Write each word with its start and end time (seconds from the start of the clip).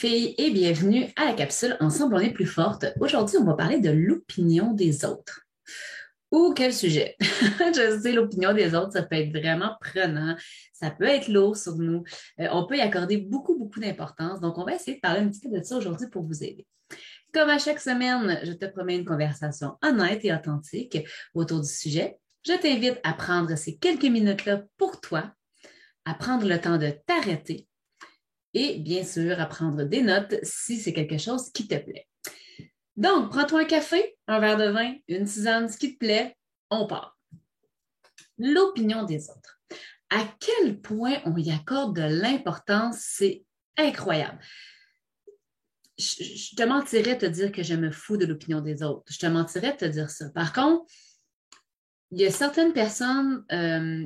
Filles 0.00 0.34
et 0.38 0.50
bienvenue 0.50 1.08
à 1.14 1.26
la 1.26 1.34
capsule 1.34 1.76
Ensemble 1.78 2.14
on 2.14 2.20
est 2.20 2.32
plus 2.32 2.46
forte. 2.46 2.86
Aujourd'hui, 3.00 3.36
on 3.36 3.44
va 3.44 3.52
parler 3.52 3.80
de 3.80 3.90
l'opinion 3.90 4.72
des 4.72 5.04
autres. 5.04 5.42
Ou 6.30 6.54
quel 6.56 6.72
sujet? 6.72 7.16
Je 7.20 8.00
sais, 8.02 8.12
l'opinion 8.12 8.54
des 8.54 8.74
autres, 8.74 8.94
ça 8.94 9.02
peut 9.02 9.16
être 9.16 9.28
vraiment 9.28 9.76
prenant, 9.78 10.36
ça 10.72 10.90
peut 10.90 11.04
être 11.04 11.28
lourd 11.28 11.54
sur 11.54 11.76
nous. 11.76 12.02
Euh, 12.40 12.48
on 12.50 12.66
peut 12.66 12.78
y 12.78 12.80
accorder 12.80 13.18
beaucoup, 13.18 13.58
beaucoup 13.58 13.78
d'importance. 13.78 14.40
Donc, 14.40 14.56
on 14.56 14.64
va 14.64 14.76
essayer 14.76 14.94
de 14.94 15.02
parler 15.02 15.20
un 15.20 15.28
petit 15.28 15.46
peu 15.46 15.50
de 15.50 15.62
ça 15.62 15.76
aujourd'hui 15.76 16.08
pour 16.08 16.22
vous 16.22 16.42
aider. 16.42 16.66
Comme 17.34 17.50
à 17.50 17.58
chaque 17.58 17.78
semaine, 17.78 18.40
je 18.42 18.52
te 18.52 18.64
promets 18.64 18.96
une 18.96 19.04
conversation 19.04 19.76
honnête 19.82 20.24
et 20.24 20.32
authentique 20.32 20.96
autour 21.34 21.60
du 21.60 21.68
sujet. 21.68 22.16
Je 22.46 22.54
t'invite 22.54 22.98
à 23.04 23.12
prendre 23.12 23.54
ces 23.54 23.76
quelques 23.76 24.04
minutes-là 24.04 24.62
pour 24.78 25.02
toi, 25.02 25.30
à 26.06 26.14
prendre 26.14 26.48
le 26.48 26.58
temps 26.58 26.78
de 26.78 26.90
t'arrêter 27.04 27.66
et 28.54 28.78
bien 28.78 29.04
sûr 29.04 29.40
à 29.40 29.46
prendre 29.46 29.84
des 29.84 30.02
notes 30.02 30.36
si 30.42 30.78
c'est 30.78 30.92
quelque 30.92 31.18
chose 31.18 31.50
qui 31.52 31.66
te 31.66 31.76
plaît. 31.76 32.06
Donc, 32.96 33.30
prends-toi 33.30 33.60
un 33.60 33.64
café, 33.64 34.18
un 34.26 34.40
verre 34.40 34.56
de 34.56 34.68
vin, 34.70 34.94
une 35.08 35.24
tisane, 35.24 35.68
ce 35.68 35.78
qui 35.78 35.94
te 35.94 35.98
plaît, 35.98 36.36
on 36.70 36.86
part. 36.86 37.18
L'opinion 38.38 39.04
des 39.04 39.30
autres. 39.30 39.60
À 40.10 40.24
quel 40.40 40.80
point 40.80 41.18
on 41.24 41.36
y 41.36 41.50
accorde 41.50 41.96
de 41.96 42.02
l'importance, 42.02 42.98
c'est 42.98 43.44
incroyable. 43.76 44.38
Je, 45.98 46.56
te 46.56 46.62
mentirais 46.62 47.18
te 47.18 47.26
dire 47.26 47.52
que 47.52 47.62
je 47.62 47.74
me 47.74 47.90
fous 47.90 48.16
de 48.16 48.26
l'opinion 48.26 48.60
des 48.60 48.82
autres. 48.82 49.04
Je 49.08 49.18
te 49.18 49.26
mentirais 49.26 49.76
te 49.76 49.84
dire 49.84 50.10
ça. 50.10 50.30
Par 50.30 50.52
contre, 50.52 50.84
il 52.10 52.20
y 52.20 52.26
a 52.26 52.30
certaines 52.30 52.72
personnes 52.72 53.44
euh, 53.52 54.04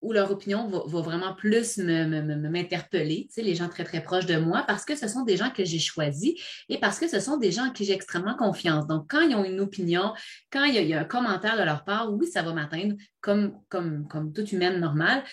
où 0.00 0.12
leur 0.12 0.30
opinion 0.30 0.68
va, 0.68 1.00
vraiment 1.00 1.34
plus 1.34 1.78
m'interpeller, 1.78 3.26
tu 3.28 3.34
sais, 3.34 3.42
les 3.42 3.54
gens 3.54 3.68
très, 3.68 3.84
très 3.84 4.02
proches 4.02 4.26
de 4.26 4.36
moi, 4.36 4.64
parce 4.66 4.84
que 4.84 4.96
ce 4.96 5.08
sont 5.08 5.22
des 5.22 5.36
gens 5.36 5.50
que 5.50 5.64
j'ai 5.64 5.78
choisis 5.78 6.34
et 6.68 6.78
parce 6.78 6.98
que 6.98 7.08
ce 7.08 7.20
sont 7.20 7.36
des 7.36 7.50
gens 7.50 7.66
en 7.66 7.70
qui 7.70 7.84
j'ai 7.84 7.94
extrêmement 7.94 8.36
confiance. 8.36 8.86
Donc, 8.86 9.10
quand 9.10 9.20
ils 9.20 9.34
ont 9.34 9.44
une 9.44 9.60
opinion, 9.60 10.12
quand 10.50 10.64
il 10.64 10.74
y 10.74 10.94
a, 10.94 11.00
un 11.00 11.04
commentaire 11.04 11.58
de 11.58 11.64
leur 11.64 11.84
part, 11.84 12.12
oui, 12.12 12.26
ça 12.26 12.42
va 12.42 12.52
m'atteindre 12.52 12.94
comme, 13.20 13.58
comme, 13.68 14.06
comme 14.08 14.32
toute 14.32 14.52
humaine 14.52 14.78
normale. 14.78 15.24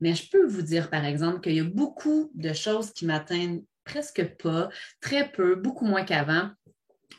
Mais 0.00 0.14
je 0.14 0.28
peux 0.28 0.46
vous 0.46 0.62
dire, 0.62 0.90
par 0.90 1.04
exemple, 1.04 1.40
qu'il 1.40 1.54
y 1.54 1.60
a 1.60 1.64
beaucoup 1.64 2.30
de 2.34 2.52
choses 2.52 2.92
qui 2.92 3.06
m'atteignent 3.06 3.62
presque 3.84 4.24
pas, 4.42 4.70
très 5.00 5.30
peu, 5.30 5.54
beaucoup 5.54 5.84
moins 5.84 6.04
qu'avant, 6.04 6.50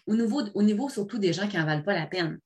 au 0.07 0.15
au 0.53 0.63
niveau 0.63 0.89
surtout 0.89 1.17
des 1.17 1.33
gens 1.33 1.47
qui 1.47 1.57
n'en 1.57 1.65
valent 1.65 1.83
pas 1.83 1.93
la 1.93 2.07
peine. 2.07 2.39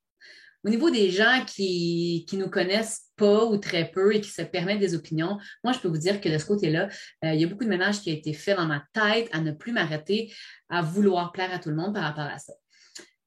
Au 0.65 0.69
niveau 0.69 0.89
des 0.89 1.09
gens 1.09 1.45
qui 1.47 2.25
ne 2.33 2.38
nous 2.38 2.49
connaissent 2.49 3.09
pas 3.15 3.45
ou 3.45 3.57
très 3.57 3.89
peu 3.89 4.13
et 4.13 4.21
qui 4.21 4.29
se 4.29 4.41
permettent 4.41 4.79
des 4.79 4.93
opinions, 4.93 5.38
moi, 5.63 5.71
je 5.71 5.79
peux 5.79 5.88
vous 5.88 5.97
dire 5.97 6.19
que 6.19 6.27
de 6.27 6.38
ce 6.38 6.45
côté-là, 6.45 6.89
euh, 7.23 7.33
il 7.33 7.39
y 7.39 7.43
a 7.43 7.47
beaucoup 7.47 7.63
de 7.63 7.69
ménage 7.69 8.01
qui 8.01 8.09
a 8.09 8.13
été 8.13 8.33
fait 8.33 8.55
dans 8.55 8.66
ma 8.66 8.83
tête 8.93 9.29
à 9.31 9.39
ne 9.39 9.51
plus 9.51 9.71
m'arrêter 9.71 10.33
à 10.69 10.81
vouloir 10.81 11.31
plaire 11.31 11.53
à 11.53 11.59
tout 11.59 11.69
le 11.69 11.75
monde 11.75 11.93
par 11.93 12.03
rapport 12.03 12.25
à 12.25 12.39
ça. 12.39 12.53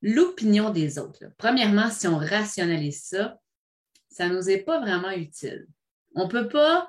L'opinion 0.03 0.71
des 0.71 0.99
autres. 0.99 1.25
Premièrement, 1.39 1.91
si 1.91 2.07
on 2.07 2.19
rationalise 2.19 3.05
ça, 3.05 3.39
ça 4.11 4.29
ne 4.29 4.35
nous 4.35 4.51
est 4.51 4.59
pas 4.59 4.81
vraiment 4.81 5.11
utile. 5.11 5.67
On 6.15 6.25
ne 6.25 6.31
peut 6.31 6.49
pas 6.49 6.89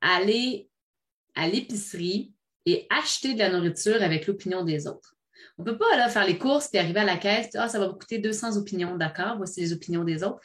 aller 0.00 0.68
à 1.34 1.48
l'épicerie 1.48 2.32
et 2.66 2.86
acheter 2.90 3.34
de 3.34 3.38
la 3.40 3.50
nourriture 3.50 4.00
avec 4.02 4.26
l'opinion 4.26 4.64
des 4.64 4.86
autres. 4.86 5.16
On 5.58 5.62
ne 5.62 5.70
peut 5.70 5.78
pas 5.78 6.08
faire 6.08 6.26
les 6.26 6.38
courses 6.38 6.68
et 6.72 6.78
arriver 6.78 7.00
à 7.00 7.04
la 7.04 7.16
caisse, 7.16 7.50
ah, 7.54 7.68
ça 7.68 7.78
va 7.78 7.88
vous 7.88 7.94
coûter 7.94 8.18
200 8.18 8.56
opinions, 8.56 8.96
d'accord, 8.96 9.36
voici 9.36 9.60
les 9.60 9.72
opinions 9.72 10.04
des 10.04 10.22
autres. 10.22 10.40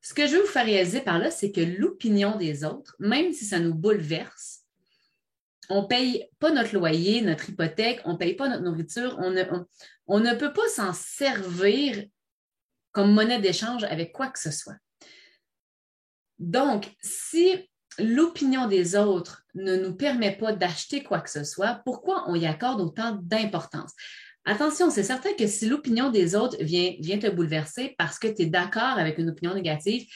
Ce 0.00 0.14
que 0.14 0.26
je 0.26 0.36
veux 0.36 0.42
vous 0.42 0.48
faire 0.48 0.64
réaliser 0.64 1.00
par 1.00 1.18
là, 1.18 1.30
c'est 1.30 1.52
que 1.52 1.60
l'opinion 1.60 2.36
des 2.36 2.64
autres, 2.64 2.94
même 2.98 3.32
si 3.32 3.44
ça 3.44 3.58
nous 3.58 3.74
bouleverse, 3.74 4.60
on 5.70 5.82
ne 5.82 5.86
paye 5.86 6.28
pas 6.38 6.50
notre 6.50 6.74
loyer, 6.74 7.20
notre 7.20 7.50
hypothèque, 7.50 8.00
on 8.04 8.12
ne 8.12 8.16
paye 8.16 8.34
pas 8.34 8.48
notre 8.48 8.62
nourriture, 8.62 9.18
on 9.18 10.20
ne 10.20 10.34
peut 10.34 10.52
pas 10.52 10.68
s'en 10.68 10.92
servir 10.94 12.06
comme 12.92 13.12
monnaie 13.12 13.40
d'échange 13.40 13.84
avec 13.84 14.12
quoi 14.12 14.28
que 14.28 14.38
ce 14.38 14.50
soit. 14.50 14.76
Donc, 16.38 16.90
si 17.02 17.68
l'opinion 17.98 18.66
des 18.66 18.96
autres 18.96 19.44
ne 19.54 19.76
nous 19.76 19.94
permet 19.94 20.36
pas 20.36 20.52
d'acheter 20.52 21.02
quoi 21.02 21.20
que 21.20 21.30
ce 21.30 21.44
soit, 21.44 21.80
pourquoi 21.84 22.24
on 22.28 22.34
y 22.34 22.46
accorde 22.46 22.80
autant 22.80 23.18
d'importance? 23.22 23.92
Attention, 24.44 24.90
c'est 24.90 25.02
certain 25.02 25.34
que 25.34 25.46
si 25.46 25.68
l'opinion 25.68 26.10
des 26.10 26.34
autres 26.34 26.56
vient, 26.60 27.18
te 27.18 27.30
bouleverser 27.30 27.94
parce 27.98 28.18
que 28.18 28.28
tu 28.28 28.42
es 28.42 28.46
d'accord 28.46 28.96
avec 28.96 29.18
une 29.18 29.30
opinion 29.30 29.54
négative, 29.54 30.06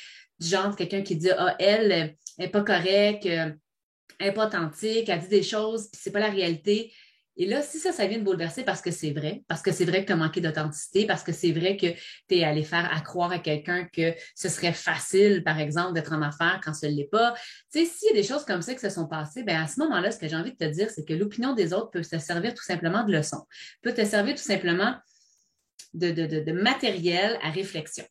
du 0.41 0.49
genre 0.49 0.75
quelqu'un 0.75 1.03
qui 1.03 1.17
dit 1.17 1.31
Ah, 1.37 1.55
elle 1.59 2.17
n'est 2.39 2.49
pas 2.49 2.63
correcte, 2.63 3.27
elle 3.27 3.59
n'est 4.21 4.33
pas 4.33 4.47
authentique, 4.47 5.09
elle 5.09 5.21
dit 5.21 5.29
des 5.29 5.43
choses, 5.43 5.91
puis 5.91 6.01
ce 6.03 6.09
n'est 6.09 6.13
pas 6.13 6.21
la 6.21 6.31
réalité, 6.31 6.93
et 7.37 7.47
là, 7.47 7.63
si 7.63 7.79
ça, 7.79 7.93
ça 7.93 8.07
vient 8.07 8.19
de 8.19 8.25
bouleverser 8.25 8.63
parce 8.63 8.83
que 8.83 8.91
c'est 8.91 9.11
vrai, 9.11 9.43
parce 9.49 9.63
que 9.63 9.73
c'est 9.73 9.87
vrai 9.87 10.03
que 10.03 10.09
tu 10.09 10.13
as 10.13 10.17
manqué 10.17 10.41
d'authenticité, 10.43 11.07
parce 11.07 11.23
que 11.23 11.33
c'est 11.33 11.53
vrai 11.53 11.79
que 11.79 11.87
tu 12.29 12.37
es 12.37 12.45
allé 12.45 12.63
faire 12.63 12.91
à 12.93 13.01
croire 13.01 13.33
à 13.33 13.39
quelqu'un 13.39 13.87
que 13.91 14.13
ce 14.35 14.51
serait 14.51 14.75
facile, 14.75 15.43
par 15.43 15.59
exemple, 15.59 15.95
d'être 15.95 16.13
en 16.13 16.21
affaires 16.21 16.61
quand 16.63 16.75
ce 16.75 16.87
ne 16.87 16.93
l'est 16.93 17.11
pas. 17.11 17.35
Tu 17.73 17.81
sais, 17.81 17.85
s'il 17.87 18.09
y 18.09 18.19
a 18.19 18.21
des 18.21 18.27
choses 18.27 18.45
comme 18.45 18.61
ça 18.61 18.75
qui 18.75 18.81
se 18.81 18.91
sont 18.91 19.07
passées, 19.07 19.45
bien, 19.45 19.63
à 19.63 19.67
ce 19.67 19.81
moment-là, 19.81 20.11
ce 20.11 20.19
que 20.19 20.29
j'ai 20.29 20.37
envie 20.37 20.53
de 20.53 20.57
te 20.57 20.71
dire, 20.71 20.91
c'est 20.91 21.07
que 21.07 21.15
l'opinion 21.15 21.55
des 21.55 21.73
autres 21.73 21.91
peut 21.91 22.03
te 22.03 22.19
servir 22.19 22.53
tout 22.53 22.65
simplement 22.65 23.03
de 23.03 23.13
leçon, 23.13 23.47
peut 23.81 23.95
te 23.95 24.05
servir 24.05 24.35
tout 24.35 24.43
simplement 24.43 24.95
de, 25.95 26.11
de 26.11 26.53
matériel 26.53 27.39
à 27.43 27.51
réflexion. 27.51 28.05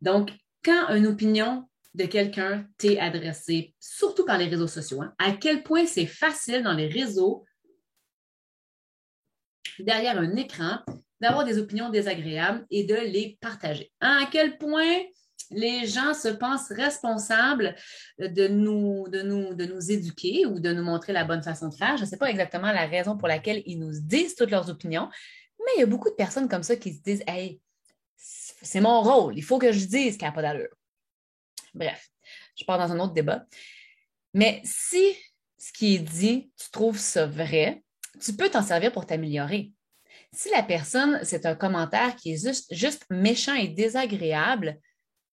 Donc, 0.00 0.30
quand 0.64 0.94
une 0.94 1.06
opinion 1.06 1.68
de 1.94 2.04
quelqu'un 2.04 2.66
t'est 2.78 3.00
adressée, 3.00 3.74
surtout 3.80 4.24
par 4.24 4.38
les 4.38 4.46
réseaux 4.46 4.68
sociaux, 4.68 5.02
hein, 5.02 5.12
à 5.18 5.32
quel 5.32 5.64
point 5.64 5.86
c'est 5.86 6.06
facile 6.06 6.62
dans 6.62 6.72
les 6.72 6.86
réseaux 6.86 7.44
derrière 9.84 10.18
un 10.18 10.36
écran, 10.36 10.78
d'avoir 11.20 11.44
des 11.44 11.58
opinions 11.58 11.90
désagréables 11.90 12.66
et 12.70 12.84
de 12.84 12.94
les 12.94 13.38
partager. 13.40 13.92
À 14.00 14.26
quel 14.30 14.58
point 14.58 14.98
les 15.50 15.86
gens 15.86 16.14
se 16.14 16.28
pensent 16.28 16.70
responsables 16.70 17.74
de 18.18 18.48
nous, 18.48 19.08
de, 19.08 19.22
nous, 19.22 19.54
de 19.54 19.66
nous 19.66 19.90
éduquer 19.90 20.46
ou 20.46 20.60
de 20.60 20.72
nous 20.72 20.82
montrer 20.82 21.12
la 21.12 21.24
bonne 21.24 21.42
façon 21.42 21.68
de 21.68 21.74
faire? 21.74 21.96
Je 21.96 22.04
ne 22.04 22.08
sais 22.08 22.16
pas 22.16 22.30
exactement 22.30 22.72
la 22.72 22.86
raison 22.86 23.16
pour 23.18 23.28
laquelle 23.28 23.62
ils 23.66 23.78
nous 23.78 23.92
disent 24.00 24.34
toutes 24.34 24.50
leurs 24.50 24.70
opinions, 24.70 25.08
mais 25.58 25.72
il 25.76 25.80
y 25.80 25.82
a 25.82 25.86
beaucoup 25.86 26.08
de 26.08 26.14
personnes 26.14 26.48
comme 26.48 26.62
ça 26.62 26.76
qui 26.76 26.94
se 26.94 27.02
disent 27.02 27.22
Hey, 27.26 27.60
c'est 28.16 28.80
mon 28.80 29.02
rôle, 29.02 29.36
il 29.36 29.42
faut 29.42 29.58
que 29.58 29.72
je 29.72 29.86
dise 29.86 30.16
qu'il 30.16 30.26
n'y 30.26 30.28
a 30.28 30.32
pas 30.32 30.42
d'allure. 30.42 30.74
Bref, 31.74 32.10
je 32.56 32.64
pars 32.64 32.78
dans 32.78 32.92
un 32.92 32.98
autre 33.00 33.12
débat. 33.12 33.44
Mais 34.32 34.60
si 34.64 35.16
ce 35.58 35.72
qui 35.72 35.96
est 35.96 35.98
dit, 35.98 36.50
tu 36.56 36.70
trouves 36.70 36.98
ça 36.98 37.26
vrai, 37.26 37.82
tu 38.18 38.32
peux 38.34 38.48
t'en 38.48 38.62
servir 38.62 38.92
pour 38.92 39.06
t'améliorer. 39.06 39.72
Si 40.32 40.50
la 40.50 40.62
personne, 40.62 41.20
c'est 41.24 41.46
un 41.46 41.54
commentaire 41.54 42.16
qui 42.16 42.32
est 42.32 42.70
juste, 42.70 43.04
méchant 43.10 43.54
et 43.54 43.68
désagréable, 43.68 44.78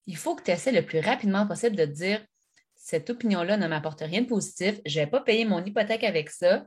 il 0.06 0.18
faut 0.18 0.36
que 0.36 0.44
tu 0.44 0.52
essaies 0.52 0.72
le 0.72 0.86
plus 0.86 1.00
rapidement 1.00 1.46
possible 1.48 1.76
de 1.76 1.86
dire 1.86 2.26
cette 2.76 3.10
opinion-là 3.10 3.58
ne 3.58 3.68
m'apporte 3.68 4.02
rien 4.02 4.22
de 4.22 4.28
positif, 4.28 4.80
je 4.86 5.00
ne 5.00 5.06
vais 5.06 5.12
pas 5.12 5.22
payer 5.22 5.46
mon 5.46 5.64
hypothèque 5.64 6.04
avec 6.04 6.30
ça. 6.30 6.66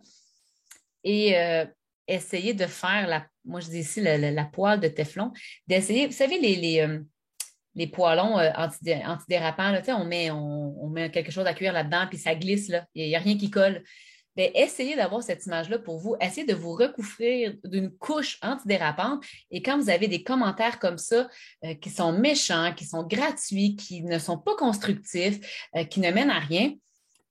Et 1.02 1.38
euh, 1.38 1.64
essayer 2.06 2.52
de 2.52 2.66
faire 2.66 3.06
la, 3.06 3.26
moi 3.44 3.60
je 3.60 3.68
dis 3.68 3.78
ici 3.78 4.00
la, 4.00 4.44
poêle 4.44 4.80
de 4.80 4.88
Teflon, 4.88 5.32
d'essayer, 5.66 6.06
vous 6.06 6.12
savez, 6.12 6.38
les, 6.38 6.56
les, 6.56 6.80
euh, 6.80 7.86
poêlons 7.86 8.38
euh, 8.38 8.50
antidérapants, 8.52 9.80
on, 9.88 10.04
met, 10.04 10.30
on, 10.30 10.88
met 10.90 11.10
quelque 11.10 11.32
chose 11.32 11.46
à 11.46 11.54
cuire 11.54 11.72
là-dedans, 11.72 12.06
puis 12.08 12.18
ça 12.18 12.34
glisse, 12.34 12.70
il 12.94 13.08
n'y 13.08 13.16
a 13.16 13.20
rien 13.20 13.38
qui 13.38 13.50
colle. 13.50 13.82
Ben, 14.36 14.50
essayez 14.54 14.96
d'avoir 14.96 15.22
cette 15.22 15.44
image-là 15.46 15.78
pour 15.78 15.98
vous. 15.98 16.16
Essayez 16.20 16.46
de 16.46 16.54
vous 16.54 16.72
recouvrir 16.72 17.54
d'une 17.64 17.90
couche 17.90 18.38
antidérapante. 18.42 19.24
Et 19.50 19.60
quand 19.60 19.78
vous 19.78 19.90
avez 19.90 20.08
des 20.08 20.22
commentaires 20.22 20.78
comme 20.78 20.98
ça 20.98 21.28
euh, 21.64 21.74
qui 21.74 21.90
sont 21.90 22.12
méchants, 22.12 22.72
qui 22.74 22.84
sont 22.84 23.02
gratuits, 23.02 23.76
qui 23.76 24.02
ne 24.02 24.18
sont 24.18 24.38
pas 24.38 24.54
constructifs, 24.56 25.66
euh, 25.76 25.84
qui 25.84 26.00
ne 26.00 26.10
mènent 26.10 26.30
à 26.30 26.38
rien, 26.38 26.74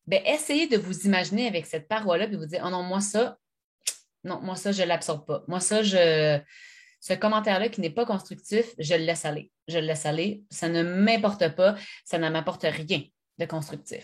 ben, 0.07 0.21
essayez 0.25 0.67
de 0.67 0.77
vous 0.77 1.05
imaginer 1.05 1.47
avec 1.47 1.65
cette 1.65 1.87
paroi-là 1.87 2.25
et 2.25 2.35
vous 2.35 2.45
dire 2.45 2.63
Oh 2.65 2.69
non, 2.69 2.83
moi, 2.83 2.99
ça, 2.99 3.37
non, 4.23 4.41
moi, 4.41 4.55
ça, 4.55 4.71
je 4.71 4.81
ne 4.81 4.87
l'absorbe 4.87 5.25
pas. 5.25 5.43
Moi, 5.47 5.59
ça, 5.59 5.83
je. 5.83 6.39
Ce 7.01 7.13
commentaire-là 7.13 7.69
qui 7.69 7.79
n'est 7.79 7.89
pas 7.89 8.05
constructif, 8.05 8.75
je 8.77 8.93
le 8.93 9.05
laisse 9.05 9.23
aller. 9.23 9.51
Je 9.69 9.77
le 9.77 9.85
laisse 9.85 10.05
aller. 10.05 10.43
Ça 10.49 10.67
ne 10.67 10.83
m'importe 10.83 11.47
pas. 11.55 11.75
Ça 12.03 12.17
ne 12.17 12.29
m'apporte 12.29 12.63
rien 12.63 13.03
de 13.37 13.45
constructif. 13.45 14.03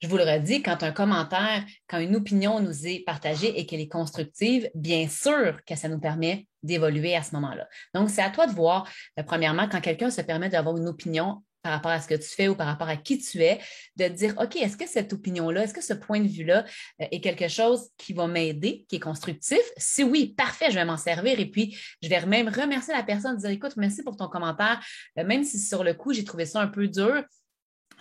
Je 0.00 0.06
vous 0.06 0.16
le 0.16 0.22
redis, 0.22 0.62
quand 0.62 0.84
un 0.84 0.92
commentaire, 0.92 1.64
quand 1.88 1.98
une 1.98 2.14
opinion 2.14 2.60
nous 2.60 2.86
est 2.86 3.00
partagée 3.04 3.58
et 3.58 3.66
qu'elle 3.66 3.80
est 3.80 3.88
constructive, 3.88 4.70
bien 4.74 5.08
sûr 5.08 5.58
que 5.66 5.74
ça 5.74 5.88
nous 5.88 5.98
permet 5.98 6.46
d'évoluer 6.62 7.16
à 7.16 7.22
ce 7.24 7.34
moment-là. 7.34 7.68
Donc, 7.94 8.08
c'est 8.08 8.22
à 8.22 8.30
toi 8.30 8.46
de 8.46 8.52
voir, 8.52 8.88
euh, 9.18 9.24
premièrement, 9.24 9.68
quand 9.68 9.80
quelqu'un 9.80 10.10
se 10.10 10.20
permet 10.20 10.48
d'avoir 10.48 10.76
une 10.76 10.86
opinion 10.86 11.42
par 11.62 11.72
rapport 11.72 11.90
à 11.90 12.00
ce 12.00 12.06
que 12.06 12.14
tu 12.14 12.28
fais 12.28 12.46
ou 12.46 12.54
par 12.54 12.68
rapport 12.68 12.88
à 12.88 12.96
qui 12.96 13.18
tu 13.18 13.42
es, 13.42 13.58
de 13.96 14.06
dire, 14.06 14.34
OK, 14.38 14.54
est-ce 14.56 14.76
que 14.76 14.86
cette 14.86 15.12
opinion-là, 15.12 15.64
est-ce 15.64 15.74
que 15.74 15.82
ce 15.82 15.94
point 15.94 16.20
de 16.20 16.28
vue-là 16.28 16.64
euh, 17.00 17.06
est 17.10 17.20
quelque 17.20 17.48
chose 17.48 17.90
qui 17.96 18.12
va 18.12 18.28
m'aider, 18.28 18.86
qui 18.88 18.96
est 18.96 19.00
constructif? 19.00 19.60
Si 19.76 20.04
oui, 20.04 20.34
parfait, 20.36 20.70
je 20.70 20.76
vais 20.76 20.84
m'en 20.84 20.96
servir 20.96 21.40
et 21.40 21.46
puis 21.46 21.76
je 22.02 22.08
vais 22.08 22.24
même 22.24 22.48
remercier 22.48 22.94
la 22.94 23.02
personne, 23.02 23.36
dire, 23.36 23.50
écoute, 23.50 23.72
merci 23.76 24.04
pour 24.04 24.16
ton 24.16 24.28
commentaire, 24.28 24.80
euh, 25.18 25.24
même 25.24 25.42
si 25.42 25.58
sur 25.58 25.82
le 25.82 25.94
coup, 25.94 26.12
j'ai 26.12 26.24
trouvé 26.24 26.46
ça 26.46 26.60
un 26.60 26.68
peu 26.68 26.86
dur, 26.86 27.24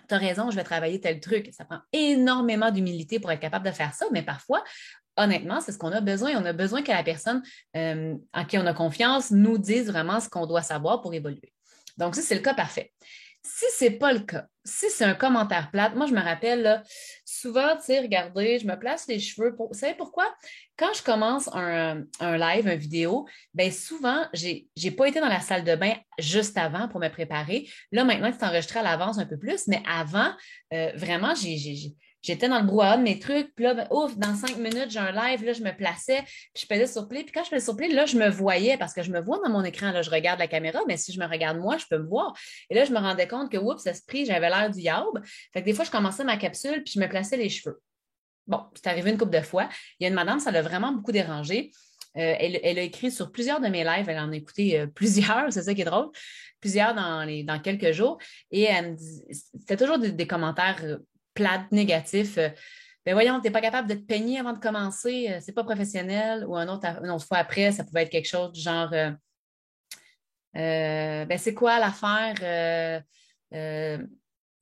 tu 0.08 0.16
raison, 0.16 0.50
je 0.50 0.56
vais 0.56 0.64
travailler 0.64 1.00
tel 1.00 1.20
truc. 1.20 1.50
Ça 1.52 1.66
prend 1.66 1.80
énormément 1.92 2.72
d'humilité 2.72 3.20
pour 3.20 3.32
être 3.32 3.40
capable 3.40 3.66
de 3.66 3.72
faire 3.72 3.94
ça, 3.94 4.06
mais 4.12 4.24
parfois, 4.24 4.64
honnêtement, 5.18 5.62
c'est 5.62 5.72
ce 5.72 5.78
qu'on 5.78 5.92
a 5.92 6.02
besoin. 6.02 6.32
On 6.36 6.46
a 6.46 6.54
besoin 6.54 6.82
que 6.82 6.92
la 6.92 7.04
personne 7.04 7.42
euh, 7.76 8.16
en 8.34 8.46
qui 8.46 8.58
on 8.58 8.66
a 8.66 8.74
confiance 8.74 9.32
nous 9.32 9.58
dise 9.58 9.88
vraiment 9.88 10.20
ce 10.20 10.30
qu'on 10.30 10.46
doit 10.46 10.62
savoir 10.62 11.02
pour 11.02 11.14
évoluer. 11.14 11.54
Donc, 11.98 12.16
ça, 12.16 12.22
c'est 12.22 12.36
le 12.36 12.42
cas 12.42 12.54
parfait. 12.54 12.92
Si 13.50 13.66
ce 13.78 13.86
n'est 13.86 13.98
pas 13.98 14.12
le 14.12 14.20
cas, 14.20 14.46
si 14.66 14.90
c'est 14.90 15.06
un 15.06 15.14
commentaire 15.14 15.72
plate, 15.72 15.96
moi, 15.96 16.06
je 16.06 16.14
me 16.14 16.20
rappelle 16.20 16.84
souvent, 17.24 17.76
tu 17.78 17.86
sais, 17.86 18.02
regardez, 18.02 18.60
je 18.60 18.68
me 18.68 18.76
place 18.76 19.08
les 19.08 19.20
cheveux. 19.20 19.56
Pour... 19.56 19.70
Vous 19.70 19.80
savez 19.80 19.96
pourquoi? 19.96 20.26
Quand 20.78 20.94
je 20.94 21.02
commence 21.02 21.50
un, 21.54 22.04
live, 22.20 22.68
une 22.68 22.76
vidéo, 22.76 23.26
bien 23.54 23.72
souvent, 23.72 24.26
je 24.34 24.48
n'ai 24.84 24.92
pas 24.92 25.08
été 25.08 25.22
dans 25.22 25.30
la 25.30 25.40
salle 25.40 25.64
de 25.64 25.76
bain 25.76 25.94
juste 26.20 26.58
avant 26.58 26.88
pour 26.90 27.00
me 27.00 27.08
préparer. 27.08 27.70
Là, 27.92 28.04
maintenant, 28.04 28.32
c'est 28.38 28.46
enregistré 28.46 28.80
à 28.80 28.84
l'avance 28.84 29.18
un 29.18 29.26
peu 29.26 29.38
plus, 29.38 29.68
mais 29.68 29.82
avant, 29.90 30.32
euh, 30.74 30.92
vraiment, 30.96 31.34
j'ai 31.34 31.96
j'étais 32.28 32.50
dans 32.50 32.60
le 32.60 32.66
brouhaha 32.66 32.98
de 32.98 33.04
mes 33.04 33.20
trucs, 33.20 33.54
puis 33.56 33.64
là, 33.64 33.74
ben, 33.74 33.88
ouf, 33.92 34.18
dans 34.18 34.36
cinq 34.36 34.58
minutes, 34.58 34.90
j'ai 34.90 35.00
un 35.00 35.12
live, 35.12 35.44
là, 35.46 35.54
je 35.54 35.64
me 35.64 35.76
plaçais, 35.76 36.24
puis 36.54 36.64
je 36.64 36.66
faisais 36.66 36.88
sur 36.88 37.08
puis 37.08 37.26
quand 37.34 37.44
je 37.44 37.50
faisais 37.50 37.64
sur 37.64 37.76
play, 37.76 37.88
là, 37.88 38.06
je 38.06 38.18
me 38.18 38.30
voyais, 38.30 38.78
parce 38.78 38.94
que 38.94 39.02
je 39.02 39.12
me 39.12 39.22
vois 39.22 39.40
dans 39.44 39.50
mon 39.50 39.64
écran, 39.64 39.92
là, 39.92 40.02
je 40.02 40.10
regarde 40.10 40.40
la 40.40 40.48
caméra, 40.48 40.80
mais 40.88 40.98
si 40.98 41.14
je 41.14 41.20
me 41.20 41.26
regarde 41.26 41.58
moi, 41.58 41.78
je 41.78 41.86
peux 41.90 41.98
me 41.98 42.08
voir. 42.08 42.34
Et 42.70 42.76
là, 42.76 42.84
je 42.84 42.92
me 42.92 43.00
rendais 43.00 43.28
compte 43.28 43.52
que, 43.52 43.58
oups, 43.58 43.86
esprit, 43.86 44.26
j'avais 44.26 44.50
l'air 44.50 44.70
du 44.70 44.82
yaob. 44.82 45.22
Fait 45.54 45.62
que 45.62 45.66
des 45.66 45.74
fois, 45.74 45.86
je 45.86 45.92
commençais 45.92 46.24
ma 46.24 46.38
capsule, 46.38 46.84
puis 46.84 46.94
je 46.96 47.00
me 47.00 47.08
plaçais 47.08 47.38
les 47.38 47.50
cheveux. 47.50 47.80
Bon, 48.46 48.62
c'est 48.76 48.88
arrivé 48.88 49.12
une 49.12 49.18
couple 49.18 49.38
de 49.38 49.42
fois. 49.42 49.70
Il 50.00 50.04
y 50.04 50.06
a 50.06 50.10
une 50.10 50.16
madame, 50.16 50.40
ça 50.40 50.52
l'a 50.52 50.62
vraiment 50.62 50.92
beaucoup 50.92 51.12
dérangé. 51.12 51.72
Euh, 52.18 52.36
elle, 52.40 52.80
a 52.80 52.82
écrit 52.82 53.12
sur 53.12 53.32
plusieurs 53.32 53.60
de 53.60 53.68
mes 53.68 53.84
lives, 53.84 54.10
elle 54.10 54.18
en 54.18 54.32
a 54.32 54.36
écouté 54.36 54.80
euh, 54.80 54.88
plusieurs, 54.96 55.52
c'est 55.52 55.64
ça 55.64 55.74
qui 55.74 55.82
est 55.82 55.86
drôle, 55.86 56.10
plusieurs 56.60 56.96
dans, 56.96 57.24
les, 57.24 57.44
dans 57.44 57.60
quelques 57.60 57.92
jours. 57.92 58.18
Et 58.50 58.64
elle 58.64 58.92
me 58.92 58.96
dit, 58.96 59.22
c'était 59.30 59.78
toujours 59.78 60.00
des, 60.00 60.28
commentaires 60.28 60.80
euh, 60.84 60.98
plate, 61.38 61.72
négatif. 61.72 62.38
Euh, 62.38 62.50
ben 63.06 63.14
voyons, 63.14 63.40
tu 63.40 63.44
n'es 63.44 63.52
pas 63.52 63.62
capable 63.62 63.88
de 63.88 63.94
te 63.94 64.02
peigner 64.02 64.40
avant 64.40 64.54
de 64.54 64.60
commencer, 64.60 65.30
euh, 65.30 65.38
c'est 65.40 65.54
pas 65.54 65.64
professionnel. 65.64 66.46
Ou 66.48 66.56
un 66.56 66.68
autre, 66.68 66.86
une 67.04 67.12
autre 67.12 67.26
fois 67.26 67.38
après, 67.38 67.72
ça 67.72 67.84
pouvait 67.84 68.04
être 68.04 68.10
quelque 68.10 68.28
chose 68.28 68.52
du 68.52 68.60
genre 68.60 68.92
euh, 68.94 69.12
ben 71.26 71.38
c'est 71.38 71.54
quoi 71.54 71.80
l'affaire? 71.80 73.04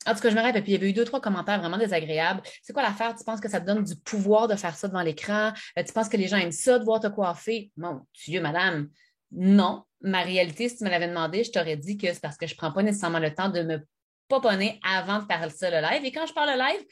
en 0.08 0.14
tout 0.14 0.20
cas, 0.20 0.30
je 0.30 0.36
me 0.36 0.42
rappelle, 0.42 0.62
puis 0.62 0.74
il 0.74 0.76
y 0.76 0.78
avait 0.78 0.90
eu 0.90 0.94
deux, 0.94 1.06
trois 1.06 1.22
commentaires 1.22 1.60
vraiment 1.60 1.80
désagréables. 1.80 2.42
C'est 2.62 2.74
quoi 2.74 2.84
l'affaire? 2.84 3.16
Tu 3.16 3.24
penses 3.24 3.40
que 3.40 3.50
ça 3.50 3.60
te 3.60 3.66
donne 3.66 3.84
du 3.84 3.96
pouvoir 3.96 4.48
de 4.48 4.56
faire 4.56 4.76
ça 4.76 4.88
devant 4.88 5.02
l'écran? 5.02 5.52
tu 5.76 5.94
penses 5.94 6.10
que 6.10 6.18
les 6.18 6.28
gens 6.28 6.38
aiment 6.38 6.52
ça 6.52 6.78
de 6.78 6.84
voir 6.84 7.00
te 7.00 7.08
coiffer? 7.08 7.72
Mon 7.78 8.02
Dieu, 8.14 8.42
madame, 8.42 8.90
non. 9.32 9.84
Ma 10.02 10.22
réalité, 10.22 10.70
si 10.70 10.78
tu 10.78 10.84
me 10.84 10.90
l'avais 10.90 11.08
demandé, 11.08 11.44
je 11.44 11.52
t'aurais 11.52 11.78
dit 11.78 11.98
que 11.98 12.14
c'est 12.14 12.22
parce 12.22 12.38
que 12.38 12.46
je 12.46 12.54
ne 12.54 12.58
prends 12.58 12.72
pas 12.72 12.84
nécessairement 12.84 13.18
le 13.18 13.34
temps 13.34 13.50
de 13.50 13.64
me 13.64 13.80
poponner 14.28 14.80
avant 14.84 15.20
de 15.20 15.26
faire 15.26 15.52
ça 15.52 15.70
le 15.70 15.82
live. 15.88 16.06
Et 16.06 16.12
quand 16.12 16.26
je 16.26 16.34
parle 16.34 16.52
le 16.52 16.58
live, 16.58 16.86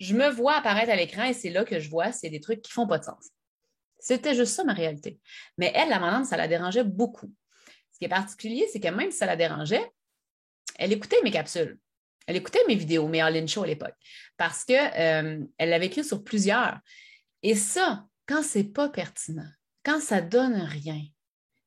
je 0.00 0.14
me 0.14 0.28
vois 0.28 0.54
apparaître 0.54 0.90
à 0.90 0.96
l'écran 0.96 1.24
et 1.24 1.32
c'est 1.32 1.50
là 1.50 1.64
que 1.64 1.80
je 1.80 1.90
vois, 1.90 2.12
c'est 2.12 2.30
des 2.30 2.40
trucs 2.40 2.62
qui 2.62 2.72
font 2.72 2.86
pas 2.86 2.98
de 2.98 3.04
sens. 3.04 3.30
C'était 3.98 4.34
juste 4.34 4.54
ça 4.54 4.64
ma 4.64 4.72
réalité. 4.74 5.18
Mais 5.56 5.72
elle, 5.74 5.88
la 5.88 5.98
madame, 5.98 6.24
ça 6.24 6.36
la 6.36 6.46
dérangeait 6.46 6.84
beaucoup. 6.84 7.32
Ce 7.92 7.98
qui 7.98 8.04
est 8.04 8.08
particulier, 8.08 8.68
c'est 8.72 8.80
que 8.80 8.88
même 8.88 9.10
si 9.10 9.18
ça 9.18 9.26
la 9.26 9.36
dérangeait, 9.36 9.84
elle 10.76 10.92
écoutait 10.92 11.20
mes 11.24 11.32
capsules. 11.32 11.78
Elle 12.26 12.36
écoutait 12.36 12.62
mes 12.68 12.74
vidéos, 12.74 13.08
mes 13.08 13.20
all-in 13.20 13.46
show 13.46 13.62
à 13.62 13.66
l'époque, 13.66 13.94
parce 14.36 14.64
qu'elle 14.64 14.92
euh, 14.98 15.44
l'avait 15.58 15.86
écrit 15.86 16.04
sur 16.04 16.22
plusieurs. 16.22 16.78
Et 17.42 17.54
ça, 17.54 18.04
quand 18.26 18.42
c'est 18.42 18.64
pas 18.72 18.88
pertinent, 18.90 19.48
quand 19.82 20.00
ça 20.00 20.20
donne 20.20 20.60
rien, 20.60 21.00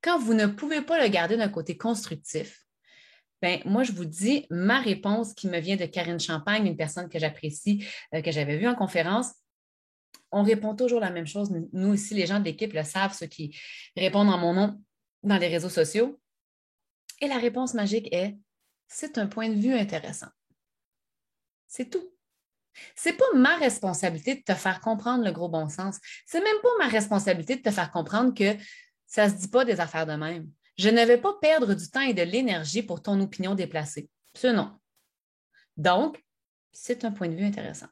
quand 0.01 0.19
vous 0.19 0.35
ne 0.35 0.45
pouvez 0.45 0.81
pas 0.81 1.01
le 1.01 1.09
garder 1.09 1.35
d'un 1.35 1.49
côté 1.49 1.77
constructif, 1.77 2.63
ben, 3.41 3.59
moi, 3.65 3.83
je 3.83 3.91
vous 3.91 4.05
dis 4.05 4.45
ma 4.49 4.79
réponse 4.79 5.33
qui 5.33 5.47
me 5.47 5.59
vient 5.59 5.75
de 5.75 5.85
Karine 5.85 6.19
Champagne, 6.19 6.67
une 6.67 6.77
personne 6.77 7.09
que 7.09 7.19
j'apprécie, 7.19 7.85
euh, 8.13 8.21
que 8.21 8.31
j'avais 8.31 8.57
vue 8.57 8.67
en 8.67 8.75
conférence. 8.75 9.31
On 10.31 10.43
répond 10.43 10.75
toujours 10.75 10.99
la 10.99 11.09
même 11.09 11.27
chose. 11.27 11.51
Nous 11.73 11.93
ici, 11.93 12.13
les 12.13 12.25
gens 12.25 12.39
de 12.39 12.45
l'équipe 12.45 12.73
le 12.73 12.83
savent, 12.83 13.13
ceux 13.13 13.27
qui 13.27 13.57
répondent 13.97 14.29
en 14.29 14.37
mon 14.37 14.53
nom 14.53 14.81
dans 15.23 15.37
les 15.37 15.47
réseaux 15.47 15.69
sociaux. 15.69 16.19
Et 17.19 17.27
la 17.27 17.37
réponse 17.37 17.73
magique 17.73 18.13
est 18.13 18.37
c'est 18.87 19.17
un 19.17 19.27
point 19.27 19.49
de 19.49 19.55
vue 19.55 19.73
intéressant. 19.73 20.29
C'est 21.67 21.89
tout. 21.89 22.13
C'est 22.95 23.13
pas 23.13 23.25
ma 23.35 23.57
responsabilité 23.57 24.35
de 24.35 24.41
te 24.41 24.53
faire 24.53 24.81
comprendre 24.81 25.23
le 25.23 25.31
gros 25.31 25.49
bon 25.49 25.67
sens. 25.67 25.97
C'est 26.25 26.41
même 26.41 26.61
pas 26.61 26.69
ma 26.79 26.87
responsabilité 26.87 27.55
de 27.55 27.61
te 27.61 27.71
faire 27.71 27.91
comprendre 27.91 28.33
que 28.33 28.61
ça 29.07 29.29
se 29.29 29.35
dit 29.35 29.47
pas 29.47 29.65
des 29.65 29.79
affaires 29.79 30.05
de 30.05 30.13
même. 30.13 30.49
Je 30.81 30.89
ne 30.89 31.05
vais 31.05 31.19
pas 31.19 31.35
perdre 31.39 31.75
du 31.75 31.87
temps 31.91 32.01
et 32.01 32.15
de 32.15 32.23
l'énergie 32.23 32.81
pour 32.81 33.03
ton 33.03 33.21
opinion 33.21 33.53
déplacée. 33.53 34.09
Ce 34.35 34.47
non. 34.47 34.71
Donc, 35.77 36.19
c'est 36.71 37.05
un 37.05 37.11
point 37.11 37.29
de 37.29 37.35
vue 37.35 37.45
intéressant. 37.45 37.85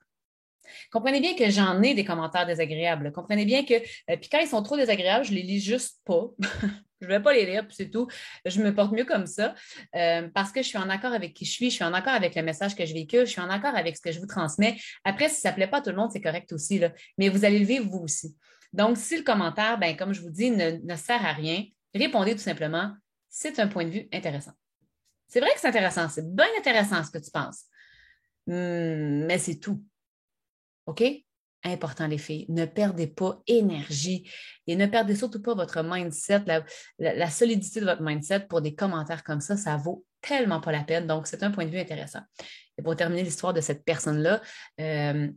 Comprenez 0.91 1.19
bien 1.19 1.35
que 1.35 1.51
j'en 1.51 1.83
ai 1.83 1.93
des 1.93 2.03
commentaires 2.03 2.47
désagréables. 2.47 3.11
Comprenez 3.11 3.45
bien 3.45 3.63
que, 3.63 3.75
euh, 3.75 4.17
puis 4.17 4.27
quand 4.31 4.39
ils 4.39 4.47
sont 4.47 4.63
trop 4.63 4.75
désagréables, 4.75 5.23
je 5.23 5.33
les 5.33 5.43
lis 5.43 5.59
juste 5.59 5.99
pas. 6.03 6.29
je 6.99 7.05
ne 7.05 7.11
vais 7.11 7.19
pas 7.19 7.31
les 7.31 7.45
lire, 7.45 7.67
puis 7.67 7.75
c'est 7.77 7.91
tout. 7.91 8.07
Je 8.43 8.59
me 8.59 8.73
porte 8.73 8.91
mieux 8.91 9.05
comme 9.05 9.27
ça 9.27 9.53
euh, 9.95 10.27
parce 10.33 10.51
que 10.51 10.63
je 10.63 10.67
suis 10.67 10.79
en 10.79 10.89
accord 10.89 11.13
avec 11.13 11.35
qui 11.35 11.45
je 11.45 11.51
suis, 11.51 11.69
je 11.69 11.75
suis 11.75 11.85
en 11.85 11.93
accord 11.93 12.13
avec 12.13 12.33
le 12.33 12.41
message 12.41 12.75
que 12.75 12.87
je 12.87 12.93
véhicule, 12.95 13.27
je 13.27 13.31
suis 13.33 13.41
en 13.41 13.51
accord 13.51 13.75
avec 13.75 13.97
ce 13.97 14.01
que 14.01 14.11
je 14.11 14.19
vous 14.19 14.25
transmets. 14.25 14.79
Après, 15.03 15.29
si 15.29 15.41
ça 15.41 15.51
ne 15.51 15.55
plaît 15.55 15.67
pas 15.67 15.77
à 15.77 15.81
tout 15.81 15.91
le 15.91 15.95
monde, 15.95 16.09
c'est 16.11 16.21
correct 16.21 16.51
aussi, 16.53 16.79
là. 16.79 16.91
mais 17.19 17.29
vous 17.29 17.45
allez 17.45 17.59
le 17.59 17.65
vivre 17.65 17.87
vous 17.87 17.99
aussi. 17.99 18.35
Donc, 18.73 18.97
si 18.97 19.15
le 19.15 19.23
commentaire, 19.23 19.77
ben, 19.77 19.95
comme 19.95 20.11
je 20.11 20.21
vous 20.21 20.31
dis, 20.31 20.49
ne 20.49 20.95
sert 20.95 21.23
à 21.23 21.33
rien, 21.33 21.65
Répondez 21.93 22.33
tout 22.33 22.41
simplement, 22.41 22.93
c'est 23.29 23.59
un 23.59 23.67
point 23.67 23.85
de 23.85 23.89
vue 23.89 24.07
intéressant. 24.13 24.53
C'est 25.27 25.39
vrai 25.39 25.49
que 25.53 25.59
c'est 25.59 25.67
intéressant, 25.67 26.09
c'est 26.09 26.33
bien 26.33 26.47
intéressant 26.57 27.03
ce 27.03 27.11
que 27.11 27.19
tu 27.19 27.31
penses, 27.31 27.65
hmm, 28.47 29.25
mais 29.25 29.37
c'est 29.37 29.59
tout. 29.59 29.83
OK? 30.87 31.03
Important, 31.63 32.07
les 32.07 32.17
filles, 32.17 32.45
ne 32.49 32.65
perdez 32.65 33.07
pas 33.07 33.41
énergie 33.45 34.29
et 34.65 34.75
ne 34.75 34.85
perdez 34.85 35.15
surtout 35.15 35.41
pas 35.41 35.53
votre 35.53 35.83
mindset, 35.83 36.45
la, 36.97 37.29
solidité 37.29 37.81
de 37.81 37.85
votre 37.85 38.01
mindset 38.01 38.41
pour 38.47 38.61
des 38.61 38.75
commentaires 38.75 39.23
comme 39.23 39.41
ça, 39.41 39.57
ça 39.57 39.75
vaut 39.75 40.05
tellement 40.21 40.61
pas 40.61 40.71
la 40.71 40.83
peine. 40.83 41.05
Donc, 41.05 41.27
c'est 41.27 41.43
un 41.43 41.51
point 41.51 41.65
de 41.65 41.69
vue 41.69 41.79
intéressant. 41.79 42.21
Et 42.77 42.81
pour 42.81 42.95
terminer 42.95 43.23
l'histoire 43.23 43.53
de 43.53 43.59
cette 43.59 43.83
personne-là, 43.83 44.41
euh, 44.79 45.29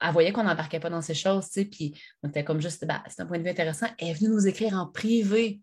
elle 0.00 0.12
voyait 0.12 0.32
qu'on 0.32 0.44
n'embarquait 0.44 0.80
pas 0.80 0.90
dans 0.90 1.02
ces 1.02 1.14
choses, 1.14 1.46
tu 1.46 1.60
sais, 1.60 1.64
puis 1.66 2.00
on 2.22 2.28
était 2.28 2.44
comme 2.44 2.60
juste, 2.60 2.86
bah, 2.86 3.02
c'est 3.08 3.20
un 3.20 3.26
point 3.26 3.38
de 3.38 3.42
vue 3.42 3.50
intéressant. 3.50 3.86
Elle 3.98 4.08
est 4.08 4.14
venue 4.14 4.30
nous 4.30 4.46
écrire 4.46 4.74
en 4.74 4.86
privé 4.86 5.60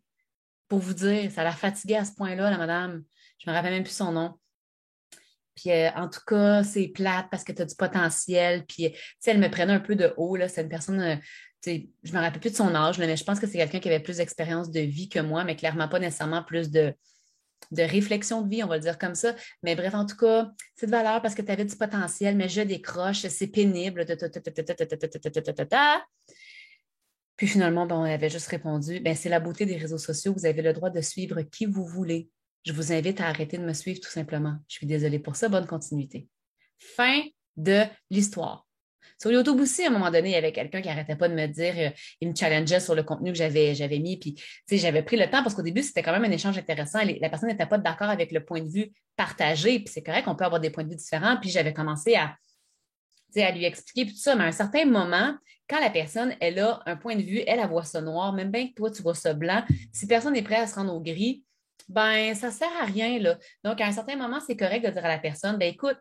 pour 0.73 0.81
vous 0.81 0.95
dire, 0.95 1.31
ça 1.31 1.43
l'a 1.43 1.51
fatiguée 1.51 1.97
à 1.97 2.03
ce 2.03 2.13
point-là, 2.13 2.49
la 2.49 2.57
madame. 2.57 3.03
Je 3.37 3.47
me 3.47 3.55
rappelle 3.55 3.73
même 3.73 3.83
plus 3.83 3.93
son 3.93 4.11
nom. 4.11 4.33
Puis 5.53 5.69
euh, 5.69 5.91
en 5.95 6.09
tout 6.09 6.21
cas, 6.25 6.63
c'est 6.63 6.87
plate 6.87 7.27
parce 7.29 7.43
que 7.43 7.51
tu 7.51 7.61
as 7.61 7.65
du 7.65 7.75
potentiel. 7.75 8.65
Puis, 8.65 8.91
tu 8.91 8.97
sais, 9.19 9.29
elle 9.29 9.39
me 9.39 9.51
prenait 9.51 9.73
un 9.73 9.79
peu 9.79 9.95
de 9.95 10.15
haut. 10.17 10.35
C'est 10.47 10.63
une 10.63 10.69
personne, 10.69 10.99
euh, 10.99 11.15
sais, 11.61 11.89
je 12.01 12.11
ne 12.11 12.17
me 12.17 12.23
rappelle 12.23 12.39
plus 12.39 12.49
de 12.49 12.55
son 12.55 12.73
âge, 12.73 12.97
mais 12.97 13.15
je 13.15 13.23
pense 13.23 13.39
que 13.39 13.45
c'est 13.45 13.59
quelqu'un 13.59 13.79
qui 13.79 13.87
avait 13.87 13.99
plus 13.99 14.17
d'expérience 14.17 14.71
de 14.71 14.79
vie 14.79 15.09
que 15.09 15.19
moi, 15.19 15.43
mais 15.43 15.55
clairement 15.55 15.87
pas 15.87 15.99
nécessairement 15.99 16.41
plus 16.41 16.71
de, 16.71 16.91
de 17.69 17.83
réflexion 17.83 18.41
de 18.41 18.49
vie, 18.49 18.63
on 18.63 18.67
va 18.67 18.77
le 18.77 18.81
dire 18.81 18.97
comme 18.97 19.13
ça. 19.13 19.35
Mais 19.61 19.75
bref, 19.75 19.93
en 19.93 20.07
tout 20.07 20.17
cas, 20.17 20.49
c'est 20.75 20.87
de 20.87 20.91
valeur 20.91 21.21
parce 21.21 21.35
que 21.35 21.43
tu 21.43 21.51
avais 21.51 21.65
du 21.65 21.75
potentiel, 21.75 22.35
mais 22.35 22.49
je 22.49 22.61
décroche, 22.61 23.27
c'est 23.27 23.45
pénible. 23.45 24.07
Puis 27.35 27.47
finalement, 27.47 27.85
ben, 27.85 27.95
on 27.95 28.03
avait 28.03 28.29
juste 28.29 28.47
répondu, 28.47 28.99
ben, 28.99 29.15
c'est 29.15 29.29
la 29.29 29.39
beauté 29.39 29.65
des 29.65 29.77
réseaux 29.77 29.97
sociaux, 29.97 30.33
vous 30.33 30.45
avez 30.45 30.61
le 30.61 30.73
droit 30.73 30.89
de 30.89 31.01
suivre 31.01 31.41
qui 31.41 31.65
vous 31.65 31.85
voulez. 31.85 32.29
Je 32.65 32.71
vous 32.71 32.93
invite 32.93 33.19
à 33.19 33.27
arrêter 33.27 33.57
de 33.57 33.63
me 33.63 33.73
suivre 33.73 33.99
tout 33.99 34.09
simplement. 34.09 34.57
Je 34.67 34.75
suis 34.75 34.87
désolée 34.87 35.19
pour 35.19 35.35
ça, 35.35 35.49
bonne 35.49 35.67
continuité. 35.67 36.29
Fin 36.77 37.23
de 37.57 37.83
l'histoire. 38.09 38.65
Sur 39.21 39.31
YouTube 39.31 39.59
aussi, 39.59 39.83
à 39.83 39.87
un 39.87 39.91
moment 39.91 40.11
donné, 40.11 40.29
il 40.29 40.33
y 40.33 40.35
avait 40.35 40.51
quelqu'un 40.51 40.81
qui 40.81 40.87
n'arrêtait 40.87 41.15
pas 41.15 41.27
de 41.27 41.33
me 41.33 41.45
dire, 41.47 41.73
euh, 41.77 41.89
il 42.21 42.29
me 42.29 42.35
challengeait 42.35 42.79
sur 42.79 42.95
le 42.95 43.03
contenu 43.03 43.31
que 43.31 43.37
j'avais, 43.37 43.75
j'avais 43.75 43.99
mis. 43.99 44.17
Puis, 44.17 44.35
j'avais 44.71 45.03
pris 45.03 45.17
le 45.17 45.29
temps 45.29 45.43
parce 45.43 45.55
qu'au 45.55 45.61
début, 45.61 45.83
c'était 45.83 46.03
quand 46.03 46.11
même 46.11 46.25
un 46.25 46.31
échange 46.31 46.57
intéressant. 46.57 46.99
La 47.21 47.29
personne 47.29 47.49
n'était 47.49 47.65
pas 47.65 47.77
d'accord 47.77 48.09
avec 48.09 48.31
le 48.31 48.43
point 48.43 48.61
de 48.61 48.69
vue 48.69 48.91
partagé. 49.15 49.79
Puis, 49.79 49.93
c'est 49.93 50.03
correct, 50.03 50.27
on 50.27 50.35
peut 50.35 50.45
avoir 50.45 50.61
des 50.61 50.69
points 50.69 50.83
de 50.83 50.89
vue 50.89 50.95
différents. 50.95 51.37
Puis, 51.37 51.49
j'avais 51.49 51.73
commencé 51.73 52.15
à, 52.15 52.35
à 53.41 53.51
lui 53.51 53.65
expliquer 53.65 54.11
tout 54.11 54.17
ça. 54.17 54.35
Mais 54.35 54.43
à 54.43 54.47
un 54.47 54.51
certain 54.51 54.85
moment, 54.85 55.35
quand 55.69 55.79
la 55.79 55.89
personne, 55.89 56.35
elle 56.39 56.59
a 56.59 56.81
un 56.85 56.95
point 56.95 57.15
de 57.15 57.21
vue, 57.21 57.41
elle, 57.47 57.59
elle 57.59 57.69
voit 57.69 57.83
ça 57.83 58.01
noir, 58.01 58.33
même 58.33 58.51
bien 58.51 58.67
que 58.67 58.73
toi, 58.73 58.91
tu 58.91 59.01
vois 59.01 59.15
ça 59.15 59.33
blanc, 59.33 59.63
si 59.91 60.07
personne 60.07 60.33
n'est 60.33 60.43
prêt 60.43 60.57
à 60.57 60.67
se 60.67 60.75
rendre 60.75 60.93
au 60.93 60.99
gris, 60.99 61.43
ben 61.89 62.33
ça 62.35 62.51
sert 62.51 62.71
à 62.81 62.85
rien. 62.85 63.19
Là. 63.19 63.37
Donc, 63.63 63.81
à 63.81 63.85
un 63.85 63.91
certain 63.91 64.15
moment, 64.15 64.39
c'est 64.45 64.57
correct 64.57 64.85
de 64.85 64.91
dire 64.91 65.05
à 65.05 65.07
la 65.07 65.19
personne, 65.19 65.57
ben 65.57 65.71
écoute, 65.71 65.97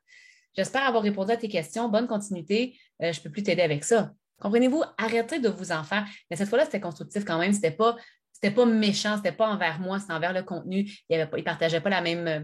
j'espère 0.56 0.82
avoir 0.82 1.02
répondu 1.02 1.32
à 1.32 1.36
tes 1.36 1.48
questions, 1.48 1.88
bonne 1.88 2.06
continuité, 2.06 2.78
euh, 3.02 3.12
je 3.12 3.18
ne 3.18 3.24
peux 3.24 3.30
plus 3.30 3.42
t'aider 3.42 3.62
avec 3.62 3.84
ça. 3.84 4.10
Comprenez-vous? 4.40 4.82
Arrêtez 4.98 5.38
de 5.38 5.48
vous 5.48 5.70
en 5.70 5.84
faire. 5.84 6.04
Mais 6.30 6.36
cette 6.36 6.48
fois-là, 6.48 6.64
c'était 6.64 6.80
constructif 6.80 7.24
quand 7.24 7.38
même. 7.38 7.52
Ce 7.52 7.58
n'était 7.58 7.70
pas, 7.70 7.96
pas 8.42 8.66
méchant, 8.66 9.12
ce 9.12 9.16
n'était 9.18 9.32
pas 9.32 9.48
envers 9.48 9.78
moi, 9.78 10.00
c'était 10.00 10.12
envers 10.12 10.32
le 10.32 10.42
contenu. 10.42 10.90
Il 11.08 11.18
ne 11.18 11.42
partageait 11.42 11.80
pas 11.80 11.90
la 11.90 12.00
même 12.00 12.26
euh, 12.26 12.40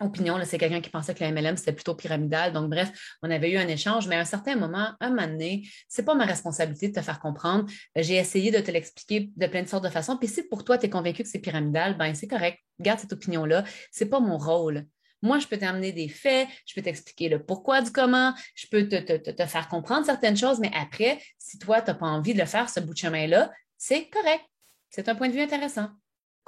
opinion. 0.00 0.38
C'est 0.44 0.58
quelqu'un 0.58 0.80
qui 0.80 0.90
pensait 0.90 1.14
que 1.14 1.22
la 1.22 1.30
MLM, 1.32 1.56
c'était 1.56 1.72
plutôt 1.72 1.94
pyramidal. 1.94 2.52
Donc, 2.52 2.70
bref, 2.70 3.16
on 3.22 3.30
avait 3.30 3.50
eu 3.50 3.56
un 3.56 3.68
échange, 3.68 4.06
mais 4.08 4.16
à 4.16 4.20
un 4.20 4.24
certain 4.24 4.56
moment, 4.56 4.92
un 5.00 5.10
moment 5.10 5.26
donné, 5.26 5.68
c'est 5.88 6.04
pas 6.04 6.14
ma 6.14 6.24
responsabilité 6.24 6.88
de 6.88 6.94
te 6.94 7.00
faire 7.00 7.20
comprendre. 7.20 7.66
J'ai 7.96 8.16
essayé 8.16 8.50
de 8.50 8.58
te 8.58 8.70
l'expliquer 8.70 9.30
de 9.34 9.46
plein 9.46 9.62
de 9.62 9.68
sortes 9.68 9.84
de 9.84 9.90
façons. 9.90 10.16
Puis 10.16 10.28
si 10.28 10.42
pour 10.42 10.64
toi, 10.64 10.78
tu 10.78 10.86
es 10.86 10.90
convaincu 10.90 11.22
que 11.22 11.28
c'est 11.28 11.38
pyramidal, 11.38 11.96
ben 11.96 12.14
c'est 12.14 12.28
correct. 12.28 12.58
Garde 12.80 13.00
cette 13.00 13.12
opinion-là. 13.12 13.64
C'est 13.90 14.06
pas 14.06 14.20
mon 14.20 14.38
rôle. 14.38 14.86
Moi, 15.20 15.40
je 15.40 15.48
peux 15.48 15.58
t'amener 15.58 15.92
des 15.92 16.08
faits, 16.08 16.46
je 16.64 16.74
peux 16.74 16.82
t'expliquer 16.82 17.28
le 17.28 17.42
pourquoi 17.42 17.82
du 17.82 17.90
comment, 17.90 18.32
je 18.54 18.66
peux 18.68 18.86
te, 18.86 19.16
te, 19.16 19.46
faire 19.46 19.68
comprendre 19.68 20.06
certaines 20.06 20.36
choses, 20.36 20.60
mais 20.60 20.70
après, 20.80 21.20
si 21.38 21.58
toi, 21.58 21.82
tu 21.82 21.90
n'as 21.90 21.94
pas 21.94 22.06
envie 22.06 22.34
de 22.34 22.38
le 22.38 22.44
faire, 22.44 22.70
ce 22.70 22.78
bout 22.78 22.92
de 22.92 22.98
chemin-là, 22.98 23.50
c'est 23.76 24.08
correct. 24.10 24.44
C'est 24.90 25.08
un 25.08 25.16
point 25.16 25.28
de 25.28 25.34
vue 25.34 25.40
intéressant. 25.40 25.88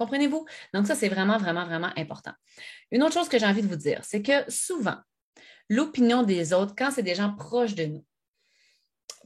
Comprenez-vous? 0.01 0.47
Donc, 0.73 0.87
ça, 0.87 0.95
c'est 0.95 1.11
vraiment, 1.11 1.37
vraiment, 1.37 1.67
vraiment 1.67 1.93
important. 1.95 2.33
Une 2.91 3.03
autre 3.03 3.13
chose 3.13 3.29
que 3.29 3.39
j'ai 3.39 3.45
envie 3.45 3.61
de 3.61 3.69
vous 3.69 3.77
dire, 3.77 4.01
c'est 4.03 4.23
que 4.23 4.51
souvent, 4.51 4.97
l'opinion 5.69 6.23
des 6.23 6.55
autres, 6.55 6.75
quand 6.75 6.91
c'est 6.91 7.03
des 7.03 7.15
gens 7.15 7.35
proches 7.35 7.75
de 7.75 7.85
nous, 7.85 8.07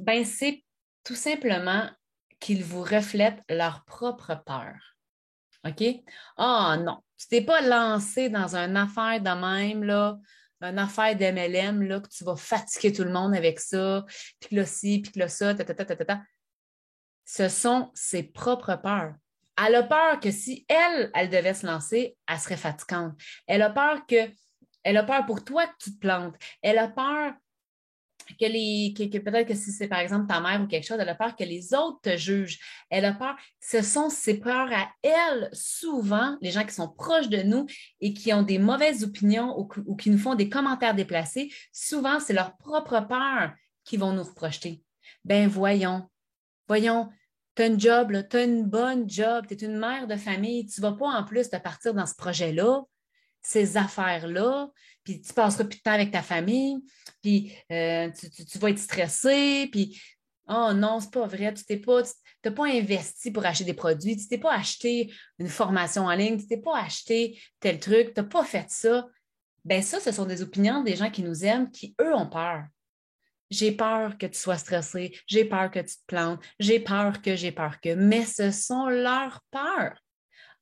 ben, 0.01 0.25
c'est 0.25 0.65
tout 1.05 1.15
simplement 1.15 1.89
qu'ils 2.41 2.65
vous 2.65 2.83
reflètent 2.83 3.41
leur 3.49 3.85
propre 3.85 4.43
peur. 4.45 4.97
OK? 5.65 5.85
Ah 6.39 6.77
non, 6.83 6.99
tu 7.19 7.29
t'es 7.29 7.43
pas 7.43 7.61
lancé 7.61 8.29
dans 8.29 8.57
une 8.57 8.77
affaire 8.77 9.21
de 9.21 9.31
même, 9.31 9.85
là, 9.85 10.19
une 10.61 10.81
affaire 10.81 11.15
d'MLM, 11.15 11.83
là, 11.83 12.01
que 12.01 12.09
tu 12.09 12.25
vas 12.25 12.35
fatiguer 12.35 12.93
tout 12.93 13.05
le 13.05 13.13
monde 13.13 13.37
avec 13.37 13.61
ça, 13.61 14.05
puis 14.41 14.57
là, 14.57 14.67
ci, 14.67 15.03
puis 15.03 15.21
là, 15.21 15.29
ça, 15.29 15.55
ta, 15.55 15.65
ta, 15.65 15.73
ta, 15.73 15.85
ta, 15.85 16.05
ta. 16.05 16.23
Ce 17.25 17.49
sont 17.49 17.93
ses 17.95 18.25
propres 18.25 18.75
peurs. 18.75 19.15
Elle 19.57 19.75
a 19.77 19.83
peur 19.85 20.21
que 20.21 20.31
si 20.31 20.65
elle, 20.69 21.11
elle 21.15 21.31
devait 21.31 21.55
se 21.55 21.67
lancer, 21.67 22.17
elle 22.27 22.39
serait 22.39 22.57
fatigante. 22.57 23.15
Elle 23.47 23.63
a 23.63 23.71
peur 23.71 24.07
que, 24.07 24.31
elle 24.83 24.97
a 24.97 25.05
peur 25.05 25.25
pour 25.27 25.45
toi 25.45 25.67
que 25.67 25.77
tu 25.79 25.95
te 25.95 25.99
plantes. 26.01 26.35
Elle 26.61 26.79
a 26.79 26.89
peur 26.89 27.35
que 28.41 28.47
les, 28.47 28.95
que, 28.97 29.19
peut-être 29.19 29.49
que 29.49 29.55
si 29.55 29.71
c'est 29.71 29.89
par 29.89 30.01
exemple 30.01 30.27
ta 30.27 30.41
mère 30.41 30.61
ou 30.63 30.67
quelque 30.67 30.87
chose, 30.87 30.99
elle 30.99 31.09
a 31.09 31.15
peur 31.15 31.37
que 31.37 31.45
les 31.45 31.75
autres 31.75 32.01
te 32.03 32.17
jugent. 32.17 32.59
Elle 32.91 33.05
a 33.05 33.13
peur. 33.13 33.37
Ce 33.61 33.83
sont 33.83 34.11
ses 34.11 34.41
peurs 34.41 34.73
à 34.73 34.91
elle, 35.03 35.51
souvent, 35.53 36.37
les 36.41 36.51
gens 36.51 36.65
qui 36.65 36.75
sont 36.75 36.89
proches 36.89 37.29
de 37.29 37.43
nous 37.43 37.67
et 38.01 38.13
qui 38.15 38.33
ont 38.33 38.43
des 38.43 38.59
mauvaises 38.59 39.05
opinions 39.05 39.59
ou, 39.59 39.97
qui 39.97 40.11
nous 40.11 40.19
font 40.19 40.35
des 40.35 40.49
commentaires 40.49 40.95
déplacés, 40.95 41.53
souvent, 41.73 42.19
c'est 42.21 42.33
leur 42.33 42.57
propre 42.57 43.01
peur 43.07 43.53
qui 43.85 43.97
vont 43.97 44.13
nous 44.13 44.25
projeter. 44.35 44.83
Ben 45.25 45.49
voyons, 45.49 46.09
voyons, 46.67 47.11
tu 47.55 47.63
as 47.63 47.67
une 47.67 47.79
job, 47.79 48.13
tu 48.29 48.37
as 48.37 48.45
une 48.45 48.65
bonne 48.65 49.09
job, 49.09 49.47
tu 49.47 49.55
es 49.55 49.59
une 49.59 49.79
mère 49.79 50.07
de 50.07 50.17
famille, 50.17 50.67
tu 50.67 50.81
ne 50.81 50.87
vas 50.87 50.93
pas 50.93 51.07
en 51.07 51.25
plus 51.25 51.49
te 51.49 51.57
partir 51.57 51.95
dans 51.95 52.07
ce 52.07 52.15
projet-là, 52.15 52.83
ces 53.43 53.77
affaires-là, 53.77 54.69
puis 55.05 55.21
tu 55.21 55.33
passeras 55.33 55.65
plus 55.65 55.79
de 55.79 55.83
temps 55.83 55.93
avec 55.93 56.11
ta 56.11 56.23
famille, 56.23 56.79
puis 57.23 57.55
euh, 57.71 58.11
tu, 58.51 58.59
vas 58.59 58.71
être 58.71 58.79
stressé, 58.79 59.69
puis 59.71 60.01
oh 60.49 60.73
non, 60.75 60.99
c'est 61.01 61.13
pas 61.13 61.27
vrai, 61.27 61.53
tu 61.55 61.65
t'es 61.65 61.77
pas, 61.77 62.03
t'as 62.43 62.51
pas 62.51 62.67
investi 62.67 63.31
pour 63.31 63.45
acheter 63.45 63.65
des 63.65 63.75
produits, 63.75 64.17
tu 64.17 64.29
t'es 64.29 64.39
pas 64.39 64.55
acheté 64.55 65.13
une 65.39 65.49
formation 65.49 66.07
en 66.07 66.15
ligne, 66.15 66.39
tu 66.39 66.47
t'es 66.47 66.61
pas 66.61 66.79
acheté 66.79 67.41
tel 67.61 67.79
truc, 67.79 68.15
tu 68.15 68.21
n'as 68.21 68.27
pas 68.27 68.45
fait 68.45 68.67
ça. 68.69 69.07
Ben 69.65 69.83
ça, 69.83 69.99
ce 70.01 70.13
sont 70.13 70.27
des 70.27 70.43
opinions 70.43 70.83
des 70.83 70.97
gens 70.97 71.11
qui 71.11 71.23
nous 71.23 71.45
aiment, 71.45 71.71
qui, 71.71 71.95
eux, 72.01 72.15
ont 72.15 72.29
peur. 72.29 72.65
J'ai 73.51 73.73
peur 73.73 74.19
que 74.19 74.27
tu 74.27 74.39
sois 74.39 74.59
stressé, 74.59 75.19
j'ai 75.27 75.45
peur 75.45 75.71
que 75.71 75.81
tu 75.81 75.97
te 75.97 76.07
plantes, 76.07 76.41
j'ai 76.59 76.81
peur 76.81 77.21
que, 77.23 77.37
j'ai 77.37 77.53
peur 77.53 77.81
que, 77.81 77.95
mais 77.95 78.25
ce 78.25 78.51
sont 78.51 78.89
leurs 78.89 79.41
peurs. 79.51 79.99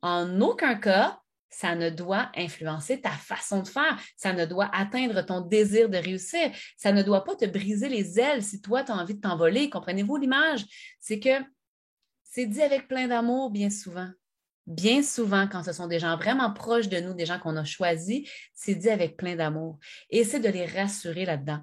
En 0.02 0.40
aucun 0.40 0.74
cas, 0.74 1.18
ça 1.52 1.74
ne 1.74 1.90
doit 1.90 2.32
influencer 2.34 3.00
ta 3.00 3.10
façon 3.10 3.62
de 3.62 3.68
faire. 3.68 4.00
Ça 4.16 4.32
ne 4.32 4.46
doit 4.46 4.70
atteindre 4.74 5.20
ton 5.22 5.42
désir 5.42 5.88
de 5.88 5.98
réussir. 5.98 6.50
Ça 6.76 6.92
ne 6.92 7.02
doit 7.02 7.24
pas 7.24 7.36
te 7.36 7.44
briser 7.44 7.88
les 7.88 8.18
ailes 8.18 8.42
si 8.42 8.60
toi, 8.60 8.82
tu 8.82 8.90
as 8.90 8.96
envie 8.96 9.14
de 9.14 9.20
t'envoler. 9.20 9.68
Comprenez-vous 9.68 10.16
l'image? 10.16 10.64
C'est 10.98 11.20
que 11.20 11.44
c'est 12.24 12.46
dit 12.46 12.62
avec 12.62 12.88
plein 12.88 13.06
d'amour 13.06 13.50
bien 13.50 13.68
souvent. 13.68 14.08
Bien 14.66 15.02
souvent, 15.02 15.46
quand 15.46 15.62
ce 15.62 15.72
sont 15.72 15.88
des 15.88 15.98
gens 15.98 16.16
vraiment 16.16 16.52
proches 16.52 16.88
de 16.88 17.00
nous, 17.00 17.14
des 17.14 17.26
gens 17.26 17.38
qu'on 17.38 17.56
a 17.56 17.64
choisis, 17.64 18.28
c'est 18.54 18.74
dit 18.74 18.88
avec 18.88 19.16
plein 19.16 19.36
d'amour. 19.36 19.78
Et 20.08 20.24
de 20.24 20.48
les 20.48 20.64
rassurer 20.64 21.26
là-dedans. 21.26 21.60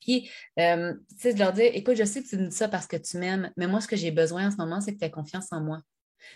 Puis, 0.00 0.30
euh, 0.58 0.94
tu 1.10 1.18
sais, 1.18 1.34
de 1.34 1.38
leur 1.38 1.52
dire, 1.52 1.70
écoute, 1.74 1.96
je 1.96 2.04
sais 2.04 2.22
que 2.22 2.28
tu 2.28 2.36
me 2.36 2.48
dis 2.48 2.56
ça 2.56 2.68
parce 2.68 2.86
que 2.86 2.96
tu 2.96 3.18
m'aimes, 3.18 3.50
mais 3.56 3.66
moi, 3.66 3.80
ce 3.80 3.88
que 3.88 3.96
j'ai 3.96 4.10
besoin 4.10 4.48
en 4.48 4.50
ce 4.50 4.56
moment, 4.56 4.80
c'est 4.80 4.94
que 4.94 4.98
tu 4.98 5.04
aies 5.04 5.10
confiance 5.10 5.52
en 5.52 5.60
moi. 5.60 5.80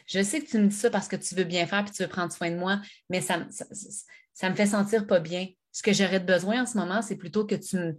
Je 0.06 0.22
sais 0.22 0.40
que 0.40 0.48
tu 0.48 0.58
me 0.58 0.68
dis 0.68 0.76
ça 0.76 0.90
parce 0.90 1.08
que 1.08 1.16
tu 1.16 1.34
veux 1.34 1.44
bien 1.44 1.66
faire 1.66 1.84
et 1.86 1.90
tu 1.90 2.02
veux 2.02 2.08
prendre 2.08 2.32
soin 2.32 2.50
de 2.50 2.56
moi, 2.56 2.80
mais 3.10 3.20
ça, 3.20 3.38
me 3.38 4.54
fait 4.54 4.66
sentir 4.66 5.06
pas 5.06 5.20
bien. 5.20 5.48
Ce 5.72 5.82
que 5.82 5.92
j'aurais 5.92 6.20
besoin 6.20 6.62
en 6.62 6.66
ce 6.66 6.78
moment, 6.78 7.02
c'est 7.02 7.16
plutôt 7.16 7.44
que 7.44 7.54
tu 7.54 7.76
me, 7.76 7.98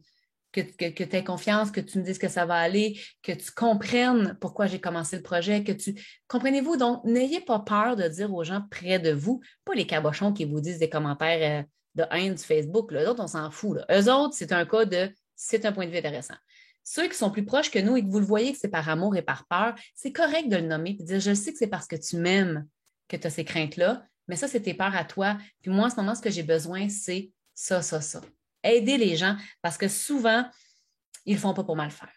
que, 0.52 0.62
tu 0.62 1.16
aies 1.16 1.24
confiance, 1.24 1.72
que 1.72 1.82
tu 1.82 2.00
me 2.00 2.04
dises 2.04 2.18
que 2.18 2.30
ça 2.30 2.46
va 2.46 2.56
aller, 2.56 3.00
que 3.22 3.34
tu 3.34 3.52
comprennes 3.52 4.38
pourquoi 4.40 4.68
j'ai 4.68 4.80
commencé 4.80 5.18
le 5.18 5.22
projet, 5.22 5.64
que 5.64 5.72
tu. 5.72 5.96
Comprenez-vous? 6.28 6.78
Donc, 6.78 7.04
n'ayez 7.04 7.42
pas 7.42 7.60
peur 7.60 7.96
de 7.96 8.08
dire 8.08 8.34
aux 8.34 8.44
gens 8.44 8.64
près 8.72 9.00
de 9.00 9.12
vous, 9.12 9.42
pas 9.66 9.74
les 9.74 9.86
cabochons 9.86 10.34
qui 10.34 10.46
vous 10.46 10.62
disent 10.62 10.80
des 10.80 10.90
commentaires 10.90 11.64
euh, 11.64 11.64
de 11.96 12.04
haine 12.12 12.36
du 12.36 12.44
Facebook. 12.44 12.92
Là. 12.92 13.12
Autres, 13.12 13.24
on 13.24 13.28
s'en 13.28 13.52
fout. 13.52 13.78
Là. 13.78 13.86
Eux 14.00 14.12
autres, 14.12 14.36
c'est 14.36 14.52
un 14.52 14.66
cas 14.66 14.86
de 14.86 15.12
c'est 15.36 15.66
un 15.66 15.72
point 15.72 15.86
de 15.86 15.92
vue 15.92 15.98
intéressant. 15.98 16.36
Ceux 16.84 17.08
qui 17.08 17.18
sont 17.18 17.32
plus 17.32 17.46
proches 17.46 17.72
que 17.72 17.80
nous 17.80 17.98
et 17.98 18.04
que 18.04 18.10
vous 18.10 18.20
le 18.20 18.26
voyez 18.26 18.54
que 18.54 18.60
c'est 18.60 18.70
par 18.70 18.88
amour 18.90 19.16
et 19.16 19.24
par 19.24 19.48
peur, 19.48 19.76
c'est 19.96 20.12
correct 20.12 20.50
de 20.50 20.58
le 20.58 20.68
nommer 20.68 20.92
et 20.92 20.94
de 20.94 21.04
dire 21.04 21.20
Je 21.20 21.34
sais 21.34 21.52
que 21.52 21.58
c'est 21.58 21.68
parce 21.68 21.88
que 21.88 21.96
tu 21.96 22.18
m'aimes 22.18 22.68
que 23.08 23.18
tu 23.18 23.28
as 23.28 23.32
ces 23.32 23.46
craintes-là, 23.46 24.06
mais 24.28 24.36
ça, 24.36 24.48
c'est 24.48 24.62
tes 24.62 24.74
peurs 24.74 24.96
à 24.96 25.06
toi. 25.06 25.38
Puis 25.62 25.72
moi, 25.72 25.86
en 25.86 25.90
ce 25.90 25.96
moment, 25.96 26.16
ce 26.16 26.22
que 26.22 26.30
j'ai 26.30 26.44
besoin, 26.44 26.90
c'est 26.90 27.32
ça, 27.54 27.82
ça, 27.82 28.02
ça. 28.02 28.22
Aider 28.64 28.98
les 28.98 29.16
gens 29.16 29.36
parce 29.62 29.78
que 29.78 29.88
souvent, 29.88 30.46
ils 31.26 31.36
ne 31.36 31.40
font 31.40 31.54
pas 31.54 31.64
pour 31.64 31.76
mal 31.76 31.92
faire. 31.92 32.14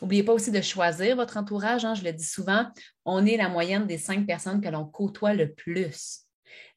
N'oubliez 0.00 0.22
pas 0.22 0.32
aussi 0.32 0.50
de 0.50 0.60
choisir 0.60 1.16
votre 1.16 1.36
entourage. 1.36 1.84
Hein, 1.84 1.94
je 1.94 2.04
le 2.04 2.12
dis 2.12 2.24
souvent, 2.24 2.70
on 3.04 3.26
est 3.26 3.36
la 3.36 3.48
moyenne 3.48 3.86
des 3.86 3.98
cinq 3.98 4.26
personnes 4.26 4.60
que 4.60 4.68
l'on 4.68 4.86
côtoie 4.86 5.34
le 5.34 5.52
plus. 5.52 6.20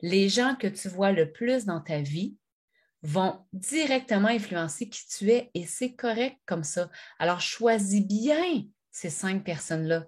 Les 0.01 0.29
gens 0.29 0.55
que 0.55 0.67
tu 0.67 0.89
vois 0.89 1.11
le 1.11 1.31
plus 1.31 1.65
dans 1.65 1.79
ta 1.79 2.01
vie, 2.01 2.35
vont 3.03 3.45
directement 3.51 4.29
influencer 4.29 4.88
qui 4.88 5.05
tu 5.07 5.29
es 5.29 5.51
et 5.53 5.65
c'est 5.65 5.93
correct 5.93 6.38
comme 6.45 6.63
ça. 6.63 6.89
Alors, 7.19 7.41
choisis 7.41 8.01
bien 8.01 8.63
ces 8.91 9.10
cinq 9.10 9.43
personnes-là. 9.43 10.07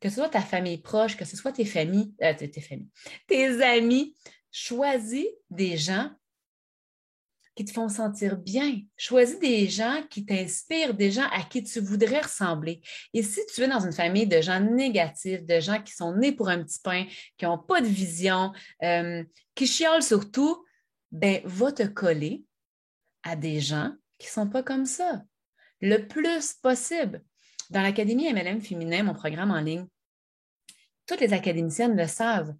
Que 0.00 0.10
ce 0.10 0.16
soit 0.16 0.28
ta 0.28 0.42
famille 0.42 0.78
proche, 0.78 1.16
que 1.16 1.24
ce 1.24 1.36
soit 1.36 1.52
tes 1.52 1.64
familles, 1.64 2.12
euh, 2.22 2.34
tes, 2.34 2.60
familles, 2.60 3.62
amis, 3.62 4.14
choisis 4.52 5.26
des 5.48 5.78
gens 5.78 6.10
qui 7.54 7.64
te 7.64 7.72
font 7.72 7.88
sentir 7.88 8.36
bien. 8.36 8.80
Choisis 8.96 9.38
des 9.38 9.68
gens 9.68 10.02
qui 10.10 10.26
t'inspirent, 10.26 10.92
des 10.92 11.10
gens 11.10 11.28
à 11.32 11.42
qui 11.42 11.62
tu 11.62 11.80
voudrais 11.80 12.20
ressembler. 12.20 12.82
Et 13.14 13.22
si 13.22 13.40
tu 13.54 13.62
es 13.62 13.68
dans 13.68 13.80
une 13.80 13.92
famille 13.92 14.26
de 14.26 14.42
gens 14.42 14.60
négatifs, 14.60 15.44
de 15.44 15.60
gens 15.60 15.80
qui 15.80 15.94
sont 15.94 16.14
nés 16.16 16.32
pour 16.32 16.48
un 16.48 16.62
petit 16.62 16.80
pain, 16.80 17.06
qui 17.38 17.44
n'ont 17.44 17.58
pas 17.58 17.80
de 17.80 17.86
vision, 17.86 18.52
euh, 18.82 19.24
qui 19.54 19.66
chiolent 19.66 20.02
surtout, 20.02 20.63
ben, 21.14 21.40
va 21.44 21.70
te 21.70 21.84
coller 21.84 22.44
à 23.22 23.36
des 23.36 23.60
gens 23.60 23.94
qui 24.18 24.26
ne 24.26 24.32
sont 24.32 24.48
pas 24.48 24.64
comme 24.64 24.84
ça, 24.84 25.22
le 25.80 26.08
plus 26.08 26.54
possible. 26.54 27.22
Dans 27.70 27.82
l'Académie 27.82 28.32
MLM 28.32 28.60
féminin, 28.60 29.04
mon 29.04 29.14
programme 29.14 29.52
en 29.52 29.60
ligne, 29.60 29.86
toutes 31.06 31.20
les 31.20 31.32
académiciennes 31.32 31.96
le 31.96 32.08
savent. 32.08 32.52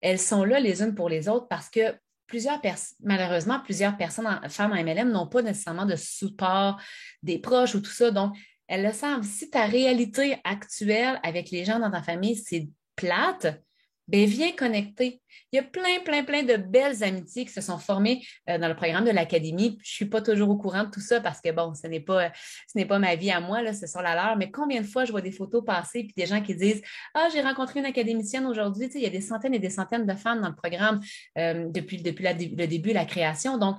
Elles 0.00 0.20
sont 0.20 0.44
là 0.44 0.60
les 0.60 0.82
unes 0.82 0.94
pour 0.94 1.08
les 1.08 1.28
autres 1.28 1.48
parce 1.48 1.68
que 1.68 1.96
plusieurs 2.28 2.60
malheureusement, 3.00 3.58
plusieurs 3.60 3.96
personnes, 3.96 4.40
femmes 4.48 4.72
en 4.72 4.82
MLM, 4.82 5.10
n'ont 5.10 5.26
pas 5.26 5.42
nécessairement 5.42 5.86
de 5.86 5.96
support 5.96 6.80
des 7.24 7.40
proches 7.40 7.74
ou 7.74 7.80
tout 7.80 7.90
ça. 7.90 8.12
Donc, 8.12 8.36
elles 8.68 8.84
le 8.84 8.92
savent. 8.92 9.24
Si 9.24 9.50
ta 9.50 9.66
réalité 9.66 10.38
actuelle 10.44 11.18
avec 11.24 11.50
les 11.50 11.64
gens 11.64 11.80
dans 11.80 11.90
ta 11.90 12.02
famille, 12.02 12.36
c'est 12.36 12.68
plate, 12.94 13.60
bien, 14.08 14.26
viens 14.26 14.52
connecter. 14.52 15.20
Il 15.52 15.56
y 15.56 15.58
a 15.58 15.62
plein, 15.62 16.00
plein, 16.04 16.24
plein 16.24 16.42
de 16.42 16.56
belles 16.56 17.02
amitiés 17.02 17.44
qui 17.44 17.52
se 17.52 17.60
sont 17.60 17.78
formées 17.78 18.26
euh, 18.48 18.58
dans 18.58 18.68
le 18.68 18.76
programme 18.76 19.04
de 19.04 19.10
l'Académie. 19.10 19.78
Je 19.82 19.90
ne 19.90 19.94
suis 19.94 20.04
pas 20.06 20.20
toujours 20.20 20.50
au 20.50 20.56
courant 20.56 20.84
de 20.84 20.90
tout 20.90 21.00
ça 21.00 21.20
parce 21.20 21.40
que, 21.40 21.50
bon, 21.50 21.74
ce 21.74 21.86
n'est 21.86 22.00
pas, 22.00 22.32
ce 22.32 22.76
n'est 22.76 22.86
pas 22.86 22.98
ma 22.98 23.14
vie 23.14 23.30
à 23.30 23.40
moi, 23.40 23.62
là, 23.62 23.72
ce 23.72 23.86
sont 23.86 24.00
la 24.00 24.14
leur. 24.14 24.36
Mais 24.36 24.50
combien 24.50 24.80
de 24.80 24.86
fois 24.86 25.04
je 25.04 25.12
vois 25.12 25.22
des 25.22 25.32
photos 25.32 25.64
passer 25.64 26.04
puis 26.04 26.14
des 26.16 26.26
gens 26.26 26.42
qui 26.42 26.54
disent 26.54 26.82
Ah, 27.14 27.28
j'ai 27.32 27.40
rencontré 27.40 27.80
une 27.80 27.86
académicienne 27.86 28.46
aujourd'hui. 28.46 28.88
Il 28.94 29.00
y 29.00 29.06
a 29.06 29.10
des 29.10 29.20
centaines 29.20 29.54
et 29.54 29.58
des 29.58 29.70
centaines 29.70 30.06
de 30.06 30.14
femmes 30.14 30.40
dans 30.40 30.50
le 30.50 30.56
programme 30.56 31.00
euh, 31.38 31.66
depuis, 31.68 32.02
depuis 32.02 32.24
le 32.24 32.66
début 32.66 32.92
la 32.92 33.04
création. 33.04 33.58
Donc, 33.58 33.78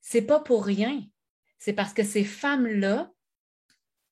ce 0.00 0.18
n'est 0.18 0.24
pas 0.24 0.40
pour 0.40 0.64
rien. 0.64 1.00
C'est 1.58 1.72
parce 1.72 1.92
que 1.92 2.04
ces 2.04 2.24
femmes-là 2.24 3.10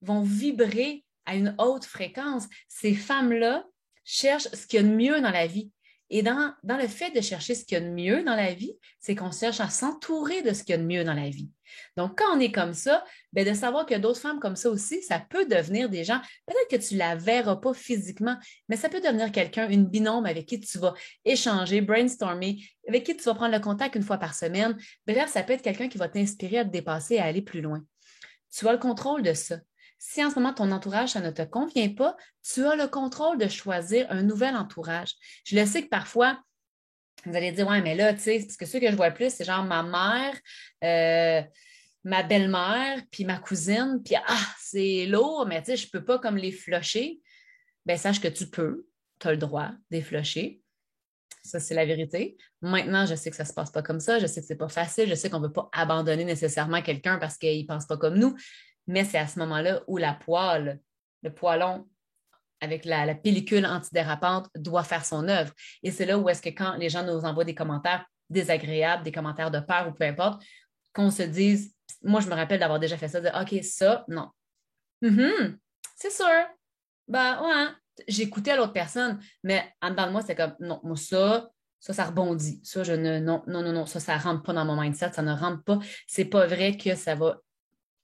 vont 0.01 0.23
vibrer 0.23 1.05
à 1.27 1.37
une 1.37 1.55
haute 1.59 1.85
fréquence. 1.85 2.49
Ces 2.69 2.95
femmes-là 2.95 3.65
cherche 4.05 4.49
ce 4.53 4.67
qu'il 4.67 4.81
y 4.81 4.85
a 4.85 4.87
de 4.87 4.95
mieux 4.95 5.21
dans 5.21 5.31
la 5.31 5.47
vie. 5.47 5.71
Et 6.15 6.23
dans, 6.23 6.55
le 6.63 6.89
fait 6.89 7.11
de 7.13 7.23
chercher 7.23 7.55
ce 7.55 7.65
qu'il 7.65 7.79
y 7.79 7.81
a 7.81 7.85
de 7.85 7.89
mieux 7.89 8.23
dans 8.23 8.37
la 8.37 8.53
vie, 8.53 8.77
c'est 9.01 9.15
qu'on 9.15 9.33
cherche 9.33 9.61
à 9.61 9.71
s'entourer 9.71 10.43
de 10.43 10.53
ce 10.53 10.63
qu'il 10.63 10.75
y 10.75 10.79
a 10.79 10.79
de 10.79 10.87
mieux 10.87 11.05
dans 11.05 11.15
la 11.15 11.31
vie. 11.31 11.49
Donc, 11.97 12.19
quand 12.19 12.37
on 12.37 12.39
est 12.39 12.53
comme 12.53 12.75
ça, 12.75 13.03
bien, 13.33 13.47
de 13.47 13.55
savoir 13.55 13.87
qu'il 13.87 13.95
y 13.95 13.97
a 13.97 13.99
d'autres 13.99 14.21
femmes 14.21 14.39
comme 14.39 14.55
ça 14.55 14.69
aussi, 14.69 15.03
ça 15.03 15.19
peut 15.19 15.47
devenir 15.47 15.89
des 15.89 16.05
gens, 16.05 16.21
peut-être 16.47 16.69
que 16.71 16.87
tu 16.87 16.95
ne 16.95 16.99
la 16.99 17.17
verras 17.17 17.57
pas 17.57 17.73
physiquement, 17.73 18.37
mais 18.69 18.77
ça 18.77 18.91
peut 18.91 19.01
devenir 19.01 19.33
quelqu'un, 19.33 19.71
une 19.71 19.87
binôme 19.87 20.27
avec 20.27 20.45
qui 20.45 20.61
tu 20.61 20.77
vas 20.77 20.93
échanger, 21.25 21.81
brainstormer, 21.81 22.63
avec 22.87 23.05
qui 23.05 23.17
tu 23.17 23.23
vas 23.23 23.35
prendre 23.35 23.55
le 23.55 23.61
contact 23.61 23.95
une 23.95 24.03
fois 24.03 24.19
par 24.19 24.35
semaine. 24.35 24.77
Bref, 25.07 25.31
ça 25.31 25.43
peut 25.43 25.55
être 25.55 25.63
quelqu'un 25.63 25.89
qui 25.89 25.97
va 25.97 26.09
t'inspirer 26.09 26.59
à 26.59 26.67
te 26.67 26.71
dépasser, 26.71 27.17
à 27.17 27.25
aller 27.25 27.41
plus 27.41 27.63
loin. 27.63 27.83
Tu 28.55 28.69
as 28.69 28.73
le 28.73 28.79
contrôle 28.79 29.23
de 29.23 29.33
ça. 29.33 29.57
Si 30.05 30.23
en 30.25 30.31
ce 30.31 30.35
moment 30.35 30.53
ton 30.53 30.73
entourage, 30.73 31.11
ça 31.11 31.21
ne 31.21 31.31
te 31.31 31.43
convient 31.43 31.89
pas, 31.95 32.17
tu 32.43 32.67
as 32.67 32.75
le 32.75 32.89
contrôle 32.89 33.39
de 33.39 33.47
choisir 33.47 34.05
un 34.11 34.23
nouvel 34.25 34.57
entourage. 34.57 35.15
Je 35.45 35.55
le 35.55 35.65
sais 35.65 35.85
que 35.85 35.89
parfois, 35.89 36.43
Vous 37.25 37.37
allez 37.37 37.53
dire, 37.53 37.69
ouais, 37.69 37.81
mais 37.83 37.95
là, 37.95 38.13
tu 38.13 38.21
sais, 38.21 38.41
parce 38.41 38.57
que 38.57 38.67
ceux 38.67 38.81
que 38.81 38.91
je 38.91 38.97
vois 38.97 39.13
plus, 39.13 39.33
c'est 39.33 39.45
genre 39.45 39.63
ma 39.63 39.85
mère, 39.85 40.35
euh, 40.83 41.41
ma 42.03 42.25
belle-mère, 42.25 43.01
puis 43.13 43.25
ma 43.25 43.39
cousine, 43.39 44.01
puis 44.05 44.17
ah, 44.17 44.47
c'est 44.59 45.07
lourd, 45.07 45.47
mais 45.47 45.61
tu 45.63 45.67
sais, 45.67 45.77
je 45.77 45.87
ne 45.87 45.91
peux 45.93 46.05
pas 46.05 46.19
comme 46.19 46.37
les 46.37 46.51
flusher. 46.51 47.21
Ben, 47.87 47.97
sache 47.97 48.21
que 48.21 48.27
tu 48.27 48.49
peux, 48.49 48.89
tu 49.21 49.29
as 49.29 49.31
le 49.31 49.37
droit 49.37 49.71
des 49.89 50.03
flusher. 50.03 50.63
Ça, 51.45 51.61
c'est 51.61 51.75
la 51.75 51.87
vérité. 51.87 52.37
Maintenant, 52.61 53.07
je 53.07 53.15
sais 53.15 53.31
que 53.31 53.37
ça 53.37 53.45
ne 53.45 53.49
se 53.49 53.55
passe 53.55 53.71
pas 53.71 53.83
comme 53.83 54.01
ça. 54.01 54.19
Je 54.19 54.27
sais 54.27 54.41
que 54.41 54.47
ce 54.49 54.53
n'est 54.53 54.59
pas 54.59 54.69
facile. 54.69 55.09
Je 55.09 55.15
sais 55.15 55.31
qu'on 55.31 55.41
ne 55.41 55.47
veut 55.47 55.53
pas 55.53 55.69
abandonner 55.73 56.25
nécessairement 56.25 56.83
quelqu'un 56.83 57.19
parce 57.19 57.39
qu'il 57.39 57.63
ne 57.63 57.67
pense 57.67 57.87
pas 57.87 57.97
comme 57.97 58.19
nous. 58.19 58.37
Mais 58.87 59.05
c'est 59.05 59.19
à 59.19 59.27
ce 59.27 59.39
moment-là 59.39 59.83
où 59.87 59.97
la 59.97 60.15
poêle, 60.15 60.81
le 61.23 61.33
poêlon 61.33 61.89
avec 62.61 62.85
la, 62.85 63.15
pellicule 63.15 63.67
antidérapante 63.67 64.49
doit 64.55 64.85
faire 64.85 65.05
son 65.05 65.29
œuvre. 65.29 65.53
Et 65.83 65.91
c'est 65.91 66.07
là 66.07 66.17
où 66.19 66.29
est-ce 66.29 66.41
que 66.41 66.51
quand 66.51 66.77
les 66.77 66.89
gens 66.89 67.05
nous 67.05 67.25
envoient 67.25 67.45
des 67.45 67.57
commentaires 67.57 68.07
désagréables, 68.31 69.03
des 69.03 69.13
commentaires 69.13 69.51
de 69.51 69.59
peur 69.59 69.89
ou 69.89 69.93
peu 69.93 70.05
importe, 70.05 70.43
qu'on 70.95 71.11
se 71.11 71.25
dise, 71.25 71.75
moi 72.03 72.21
je 72.21 72.29
me 72.29 72.35
rappelle 72.35 72.61
d'avoir 72.61 72.79
déjà 72.79 72.97
fait 72.97 73.09
ça, 73.09 73.21
de 73.21 73.29
OK, 73.29 73.63
ça, 73.65 74.05
non. 74.09 74.29
Mm-hmm. 75.03 75.57
c'est 75.97 76.13
sûr. 76.13 76.47
Ben 77.09 77.43
ouais, 77.43 77.67
j'écoutais 78.07 78.57
l'autre 78.57 78.73
personne, 78.73 79.19
mais 79.43 79.69
en 79.83 79.91
dedans 79.91 80.07
de 80.07 80.13
moi, 80.13 80.23
c'est 80.23 80.37
comme 80.37 80.55
non, 80.61 80.81
moi 80.85 80.97
ça, 80.97 81.51
ça, 81.81 81.93
ça 81.93 82.05
rebondit. 82.05 82.61
Ça, 82.63 82.85
je 82.85 82.93
ne, 82.93 83.19
non, 83.19 83.43
non, 83.49 83.63
non, 83.63 83.73
non, 83.73 83.87
ça, 83.87 83.99
ça 83.99 84.17
ne 84.17 84.23
rentre 84.23 84.45
pas 84.45 84.53
dans 84.53 84.65
mon 84.65 84.81
mindset, 84.81 85.13
ça 85.13 85.23
ne 85.23 85.33
rentre 85.33 85.65
pas. 85.65 85.81
C'est 86.07 86.27
pas 86.27 86.47
vrai 86.47 86.77
que 86.77 86.95
ça 86.95 87.17
va 87.17 87.41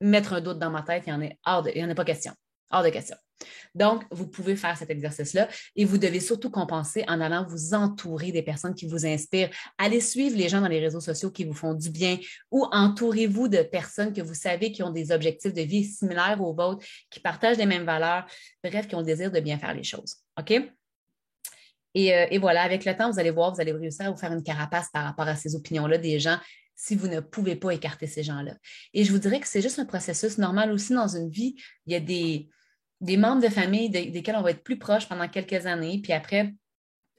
mettre 0.01 0.33
un 0.33 0.41
doute 0.41 0.59
dans 0.59 0.71
ma 0.71 0.83
tête, 0.83 1.05
il 1.07 1.17
n'y 1.17 1.29
en, 1.45 1.89
en 1.89 1.91
a 1.91 1.95
pas 1.95 2.05
question. 2.05 2.33
Hors 2.71 2.83
de 2.83 2.91
question. 2.91 3.17
Donc, 3.75 4.05
vous 4.11 4.27
pouvez 4.27 4.57
faire 4.57 4.77
cet 4.77 4.91
exercice-là 4.91 5.49
et 5.77 5.85
vous 5.85 5.99
devez 5.99 6.21
surtout 6.21 6.51
compenser 6.51 7.05
en 7.09 7.21
allant 7.21 7.47
vous 7.47 7.75
entourer 7.75 8.33
des 8.33 8.43
personnes 8.43 8.75
qui 8.75 8.87
vous 8.87 9.07
inspirent. 9.07 9.51
Allez 9.79 10.01
suivre 10.01 10.37
les 10.37 10.49
gens 10.49 10.61
dans 10.61 10.69
les 10.69 10.81
réseaux 10.81 11.01
sociaux 11.01 11.31
qui 11.31 11.45
vous 11.45 11.55
font 11.55 11.75
du 11.75 11.91
bien 11.91 12.19
ou 12.51 12.67
entourez-vous 12.73 13.49
de 13.49 13.63
personnes 13.63 14.13
que 14.13 14.21
vous 14.21 14.35
savez 14.35 14.73
qui 14.73 14.83
ont 14.83 14.91
des 14.91 15.13
objectifs 15.13 15.55
de 15.55 15.63
vie 15.63 15.85
similaires 15.85 16.41
aux 16.41 16.55
vôtres, 16.55 16.85
qui 17.11 17.21
partagent 17.21 17.59
les 17.59 17.67
mêmes 17.67 17.85
valeurs, 17.85 18.27
bref, 18.63 18.89
qui 18.89 18.95
ont 18.95 19.01
le 19.01 19.07
désir 19.07 19.31
de 19.31 19.41
bien 19.41 19.59
faire 19.59 19.75
les 19.75 19.85
choses. 19.85 20.17
OK? 20.39 20.51
Et, 21.95 22.15
euh, 22.15 22.27
et 22.31 22.39
voilà, 22.39 22.63
avec 22.63 22.85
le 22.85 22.97
temps, 22.97 23.11
vous 23.11 23.19
allez 23.19 23.31
voir, 23.31 23.55
vous 23.55 23.61
allez 23.61 23.73
réussir 23.73 24.07
à 24.07 24.11
vous 24.11 24.17
faire 24.17 24.33
une 24.33 24.43
carapace 24.43 24.89
par 24.93 25.05
rapport 25.05 25.27
à 25.27 25.37
ces 25.37 25.55
opinions-là 25.55 25.99
des 25.99 26.19
gens 26.19 26.39
si 26.79 26.95
vous 26.95 27.09
ne 27.09 27.19
pouvez 27.19 27.57
pas 27.57 27.75
écarter 27.75 28.07
ces 28.07 28.23
gens-là. 28.23 28.55
Et 28.95 29.03
je 29.03 29.11
vous 29.11 29.19
dirais 29.19 29.41
que 29.41 29.49
c'est 29.49 29.61
juste 29.61 29.81
un 29.81 29.85
processus 29.85 30.39
normal 30.39 30.71
aussi 30.71 30.95
dans 30.95 31.09
une 31.09 31.29
vie. 31.29 31.57
Il 31.87 31.93
y 31.93 31.97
a 31.97 32.01
des, 32.01 32.49
membres 33.17 33.43
de 33.43 33.49
famille 33.49 33.91
desquels 33.91 34.37
on 34.37 34.43
va 34.43 34.53
être 34.53 34.63
plus 34.63 34.79
proche 34.79 35.09
pendant 35.09 35.29
quelques 35.29 35.67
années, 35.67 36.01
puis 36.01 36.13
après, 36.13 36.55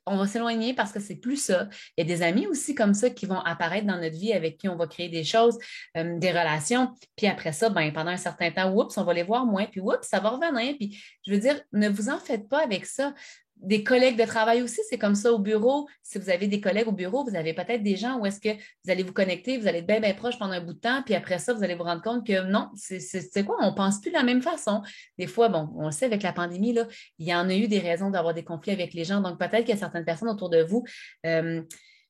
on 0.06 0.16
va 0.16 0.28
s'éloigner 0.28 0.74
parce 0.74 0.94
que 0.94 1.02
c'est 1.02 1.18
plus 1.18 1.36
ça. 1.36 1.68
Il 1.98 2.08
y 2.08 2.12
a 2.12 2.16
des 2.16 2.24
amis 2.24 2.48
aussi 2.48 2.74
comme 2.74 2.94
ça 2.94 3.10
qui 3.10 3.26
vont 3.26 3.42
apparaître 3.42 3.86
dans 3.86 4.00
notre 4.00 4.18
vie 4.18 4.32
avec 4.32 4.58
qui 4.58 4.70
on 4.70 4.78
va 4.78 4.88
créer 4.88 5.10
des 5.10 5.26
choses, 5.26 5.60
euh, 5.98 6.18
des 6.18 6.32
relations. 6.32 6.94
Puis 7.18 7.28
après 7.28 7.52
ça, 7.52 7.70
ben, 7.70 7.92
pendant 7.92 8.12
un 8.12 8.18
certain 8.18 8.50
temps, 8.52 8.74
oups, 8.74 8.98
on 8.98 9.04
va 9.04 9.14
les 9.14 9.24
voir 9.24 9.46
moins, 9.46 9.66
puis 9.66 9.82
oups, 9.82 10.08
ça 10.08 10.22
va 10.22 10.30
revenir. 10.30 10.76
Puis 10.78 10.98
je 11.28 11.34
veux 11.34 11.40
dire, 11.40 11.62
ne 11.74 11.90
vous 11.90 12.10
en 12.10 12.18
faites 12.18 12.48
pas 12.48 12.64
avec 12.64 12.86
ça 12.86 13.14
des 13.60 13.84
collègues 13.84 14.18
de 14.18 14.26
travail 14.26 14.62
aussi, 14.62 14.80
c'est 14.90 14.98
comme 14.98 15.16
ça 15.16 15.34
au 15.34 15.40
bureau. 15.40 15.88
Si 16.02 16.18
vous 16.18 16.30
avez 16.30 16.48
des 16.48 16.62
collègues 16.62 16.88
au 16.88 16.94
bureau, 16.94 17.26
vous 17.26 17.36
avez 17.36 17.54
peut-être 17.54 17.84
des 17.84 17.98
gens 17.98 18.18
où 18.18 18.26
est-ce 18.26 18.40
que 18.40 18.50
vous 18.50 18.92
allez 18.92 19.04
vous 19.04 19.14
connecter, 19.14 19.58
vous 19.58 19.68
allez 19.68 19.80
être 19.80 19.88
bien, 19.88 20.00
bien 20.00 20.14
proche 20.14 20.40
pendant 20.40 20.54
un 20.54 20.62
bout 20.62 20.74
de 20.74 20.80
temps, 20.80 21.04
puis 21.04 21.14
après 21.14 21.40
ça, 21.40 21.54
vous 21.54 21.64
allez 21.64 21.76
vous 21.76 21.84
rendre 21.84 22.02
compte 22.02 22.26
que 22.26 22.42
non, 22.50 22.70
c'est 22.76 23.44
quoi, 23.46 23.58
on 23.62 23.72
ne 23.72 23.76
pense 23.76 24.00
plus 24.00 24.12
de 24.12 24.16
la 24.16 24.24
même 24.24 24.42
façon. 24.42 24.82
Des 25.18 25.28
fois, 25.28 25.50
bon, 25.50 25.70
on 25.76 25.86
le 25.86 25.92
sait 25.92 26.06
avec 26.06 26.24
la 26.24 26.32
pandémie, 26.32 26.74
là, 26.74 26.88
il 27.18 27.28
y 27.28 27.34
en 27.34 27.50
a 27.50 27.56
eu 27.56 27.68
des 27.68 27.80
raisons 27.80 28.10
d'avoir 28.10 28.34
des 28.34 28.44
conflits 28.44 28.72
avec 28.72 28.94
les 28.94 29.04
gens. 29.04 29.22
Donc, 29.22 29.38
peut-être 29.38 29.66
qu'il 29.66 29.70
y 29.70 29.74
a 29.74 29.78
certaines 29.78 30.06
personnes 30.06 30.30
autour 30.30 30.50
de 30.50 30.64
vous. 30.64 30.86
Euh, 31.26 31.62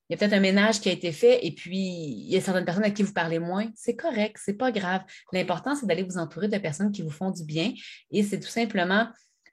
il 0.09 0.13
y 0.13 0.15
a 0.15 0.17
peut-être 0.17 0.33
un 0.33 0.39
ménage 0.39 0.81
qui 0.81 0.89
a 0.89 0.91
été 0.91 1.11
fait 1.11 1.45
et 1.45 1.53
puis 1.53 1.77
il 1.77 2.33
y 2.33 2.35
a 2.35 2.41
certaines 2.41 2.65
personnes 2.65 2.83
à 2.83 2.89
qui 2.89 3.03
vous 3.03 3.13
parlez 3.13 3.37
moins. 3.37 3.67
C'est 3.75 3.95
correct, 3.95 4.37
c'est 4.43 4.57
pas 4.57 4.71
grave. 4.71 5.01
L'important, 5.31 5.75
c'est 5.75 5.85
d'aller 5.85 6.01
vous 6.01 6.17
entourer 6.17 6.47
de 6.47 6.57
personnes 6.57 6.91
qui 6.91 7.03
vous 7.03 7.11
font 7.11 7.29
du 7.29 7.43
bien 7.43 7.73
et 8.09 8.23
c'est 8.23 8.39
tout 8.39 8.47
simplement 8.47 9.07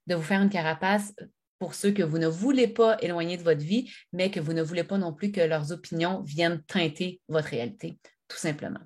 de 0.06 0.14
vous 0.14 0.22
faire 0.22 0.40
une 0.40 0.48
carapace 0.48 1.12
pour 1.58 1.74
ceux 1.74 1.92
que 1.92 2.02
vous 2.02 2.18
ne 2.18 2.26
voulez 2.26 2.68
pas 2.68 2.96
éloigner 3.00 3.36
de 3.36 3.42
votre 3.42 3.60
vie, 3.60 3.90
mais 4.12 4.30
que 4.30 4.40
vous 4.40 4.52
ne 4.52 4.62
voulez 4.62 4.84
pas 4.84 4.98
non 4.98 5.12
plus 5.12 5.32
que 5.32 5.40
leurs 5.40 5.72
opinions 5.72 6.22
viennent 6.22 6.62
teinter 6.64 7.20
votre 7.28 7.48
réalité, 7.48 7.98
tout 8.28 8.36
simplement. 8.36 8.80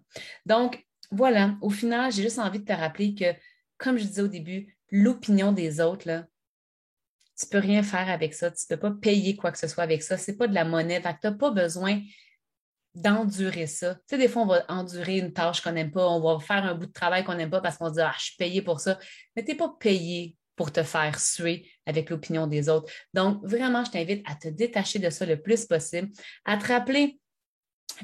Donc, 0.46 0.84
voilà, 1.10 1.56
au 1.60 1.70
final, 1.70 2.12
j'ai 2.12 2.22
juste 2.22 2.38
envie 2.38 2.60
de 2.60 2.64
te 2.64 2.72
rappeler 2.72 3.14
que, 3.14 3.34
comme 3.78 3.98
je 3.98 4.04
disais 4.04 4.22
au 4.22 4.28
début, 4.28 4.76
l'opinion 4.90 5.52
des 5.52 5.80
autres, 5.80 6.04
tu 6.04 7.46
ne 7.46 7.50
peux 7.50 7.58
rien 7.58 7.82
faire 7.82 8.08
avec 8.08 8.34
ça, 8.34 8.50
tu 8.50 8.64
ne 8.70 8.76
peux 8.76 8.80
pas 8.80 8.96
payer 9.00 9.34
quoi 9.34 9.50
que 9.50 9.58
ce 9.58 9.66
soit 9.66 9.82
avec 9.82 10.02
ça, 10.02 10.16
ce 10.16 10.30
n'est 10.30 10.36
pas 10.36 10.46
de 10.46 10.54
la 10.54 10.64
monnaie, 10.64 11.00
tu 11.00 11.08
n'as 11.24 11.32
pas 11.32 11.50
besoin 11.50 12.00
d'endurer 12.94 13.66
ça. 13.66 13.94
Tu 13.94 14.00
sais, 14.10 14.18
des 14.18 14.28
fois, 14.28 14.42
on 14.42 14.46
va 14.46 14.64
endurer 14.68 15.18
une 15.18 15.32
tâche 15.32 15.60
qu'on 15.60 15.72
n'aime 15.72 15.90
pas, 15.90 16.06
on 16.08 16.20
va 16.20 16.40
faire 16.40 16.64
un 16.64 16.74
bout 16.74 16.86
de 16.86 16.92
travail 16.92 17.24
qu'on 17.24 17.34
n'aime 17.34 17.50
pas 17.50 17.60
parce 17.60 17.76
qu'on 17.76 17.88
se 17.88 17.94
dit, 17.94 18.00
ah, 18.00 18.14
je 18.18 18.24
suis 18.24 18.36
payé 18.36 18.62
pour 18.62 18.80
ça. 18.80 18.98
Mais 19.34 19.44
tu 19.44 19.52
n'es 19.52 19.56
pas 19.56 19.74
payé 19.78 20.36
pour 20.60 20.72
te 20.72 20.82
faire 20.82 21.18
suer 21.18 21.66
avec 21.86 22.10
l'opinion 22.10 22.46
des 22.46 22.68
autres. 22.68 22.92
Donc, 23.14 23.42
vraiment, 23.42 23.82
je 23.82 23.92
t'invite 23.92 24.22
à 24.28 24.34
te 24.34 24.46
détacher 24.48 24.98
de 24.98 25.08
ça 25.08 25.24
le 25.24 25.40
plus 25.40 25.64
possible, 25.64 26.10
à 26.44 26.58
te 26.58 26.66
rappeler 26.66 27.18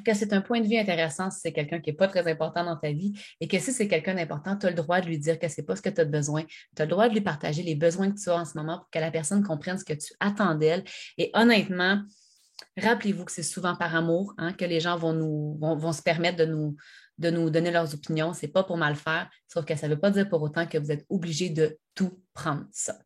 que 0.06 0.14
c'est 0.14 0.32
un 0.32 0.40
point 0.40 0.62
de 0.62 0.66
vue 0.66 0.78
intéressant 0.78 1.30
si 1.30 1.40
c'est 1.40 1.52
quelqu'un 1.52 1.80
qui 1.80 1.90
n'est 1.90 1.96
pas 1.96 2.08
très 2.08 2.26
important 2.26 2.64
dans 2.64 2.78
ta 2.78 2.92
vie 2.92 3.12
et 3.42 3.46
que 3.46 3.58
si 3.58 3.74
c'est 3.74 3.88
quelqu'un 3.88 4.14
d'important, 4.14 4.56
tu 4.56 4.64
as 4.64 4.70
le 4.70 4.76
droit 4.76 5.02
de 5.02 5.06
lui 5.06 5.18
dire 5.18 5.38
que 5.38 5.48
ce 5.48 5.60
n'est 5.60 5.66
pas 5.66 5.76
ce 5.76 5.82
que 5.82 5.90
tu 5.90 6.00
as 6.00 6.06
besoin. 6.06 6.44
Tu 6.74 6.80
as 6.80 6.86
le 6.86 6.90
droit 6.90 7.10
de 7.10 7.12
lui 7.12 7.20
partager 7.20 7.62
les 7.62 7.74
besoins 7.74 8.10
que 8.10 8.18
tu 8.18 8.30
as 8.30 8.36
en 8.36 8.46
ce 8.46 8.56
moment 8.56 8.78
pour 8.78 8.88
que 8.90 9.00
la 9.00 9.10
personne 9.10 9.42
comprenne 9.42 9.76
ce 9.76 9.84
que 9.84 9.92
tu 9.92 10.14
attends 10.18 10.54
d'elle. 10.54 10.82
Et 11.18 11.30
honnêtement, 11.34 12.00
rappelez-vous 12.78 13.26
que 13.26 13.32
c'est 13.32 13.42
souvent 13.42 13.76
par 13.76 13.94
amour 13.94 14.32
hein, 14.38 14.54
que 14.54 14.64
les 14.64 14.80
gens 14.80 14.96
vont, 14.96 15.12
nous, 15.12 15.58
vont 15.60 15.92
se 15.92 16.00
permettre 16.00 16.38
de 16.38 16.46
nous, 16.46 16.74
de 17.18 17.28
nous 17.28 17.50
donner 17.50 17.70
leurs 17.70 17.92
opinions. 17.92 18.32
Ce 18.32 18.46
n'est 18.46 18.52
pas 18.52 18.64
pour 18.64 18.78
mal 18.78 18.96
faire, 18.96 19.28
sauf 19.46 19.66
que 19.66 19.76
ça 19.76 19.88
ne 19.88 19.94
veut 19.94 20.00
pas 20.00 20.10
dire 20.10 20.26
pour 20.26 20.40
autant 20.40 20.66
que 20.66 20.78
vous 20.78 20.90
êtes 20.90 21.04
obligé 21.10 21.50
de 21.50 21.78
tout 21.94 22.18
prendre 22.37 22.66
ça. 22.70 22.96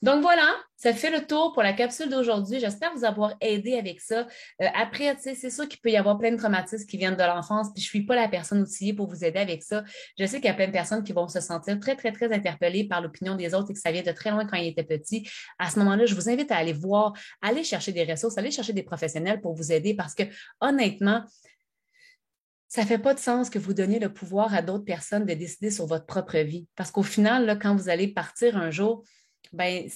Donc 0.00 0.22
voilà, 0.22 0.54
ça 0.76 0.94
fait 0.94 1.10
le 1.10 1.26
tour 1.26 1.52
pour 1.52 1.64
la 1.64 1.72
capsule 1.72 2.08
d'aujourd'hui. 2.08 2.60
J'espère 2.60 2.94
vous 2.94 3.04
avoir 3.04 3.34
aidé 3.40 3.76
avec 3.76 4.00
ça. 4.00 4.28
Euh, 4.62 4.66
après, 4.74 5.16
c'est 5.18 5.50
sûr 5.50 5.68
qu'il 5.68 5.80
peut 5.80 5.90
y 5.90 5.96
avoir 5.96 6.16
plein 6.16 6.30
de 6.30 6.36
traumatismes 6.36 6.86
qui 6.86 6.96
viennent 6.96 7.16
de 7.16 7.22
l'enfance, 7.24 7.68
puis 7.74 7.82
je 7.82 7.88
ne 7.88 7.90
suis 7.90 8.06
pas 8.06 8.14
la 8.14 8.28
personne 8.28 8.62
outillée 8.62 8.94
pour 8.94 9.08
vous 9.08 9.24
aider 9.24 9.40
avec 9.40 9.64
ça. 9.64 9.82
Je 10.16 10.24
sais 10.24 10.36
qu'il 10.36 10.46
y 10.46 10.52
a 10.52 10.54
plein 10.54 10.68
de 10.68 10.72
personnes 10.72 11.02
qui 11.02 11.12
vont 11.12 11.26
se 11.26 11.40
sentir 11.40 11.80
très, 11.80 11.96
très, 11.96 12.12
très 12.12 12.32
interpellées 12.32 12.86
par 12.86 13.02
l'opinion 13.02 13.34
des 13.34 13.52
autres 13.54 13.72
et 13.72 13.74
que 13.74 13.80
ça 13.80 13.90
vient 13.90 14.02
de 14.02 14.12
très 14.12 14.30
loin 14.30 14.46
quand 14.46 14.56
ils 14.56 14.68
étaient 14.68 14.84
petits. 14.84 15.28
À 15.58 15.68
ce 15.68 15.80
moment-là, 15.80 16.06
je 16.06 16.14
vous 16.14 16.30
invite 16.30 16.52
à 16.52 16.56
aller 16.56 16.72
voir, 16.72 17.12
aller 17.42 17.64
chercher 17.64 17.90
des 17.90 18.04
ressources, 18.04 18.38
aller 18.38 18.52
chercher 18.52 18.72
des 18.72 18.84
professionnels 18.84 19.40
pour 19.40 19.54
vous 19.54 19.72
aider 19.72 19.94
parce 19.94 20.14
que 20.14 20.22
honnêtement, 20.60 21.24
ça 22.68 22.82
ne 22.82 22.86
fait 22.86 22.98
pas 22.98 23.14
de 23.14 23.18
sens 23.18 23.48
que 23.48 23.58
vous 23.58 23.72
donniez 23.72 23.98
le 23.98 24.12
pouvoir 24.12 24.54
à 24.54 24.60
d'autres 24.60 24.84
personnes 24.84 25.24
de 25.24 25.34
décider 25.34 25.70
sur 25.70 25.86
votre 25.86 26.06
propre 26.06 26.38
vie. 26.38 26.68
Parce 26.76 26.90
qu'au 26.90 27.02
final, 27.02 27.58
quand 27.58 27.74
vous 27.74 27.88
allez 27.88 28.08
partir 28.08 28.56
un 28.56 28.70
jour, 28.70 29.04
ben, 29.52 29.88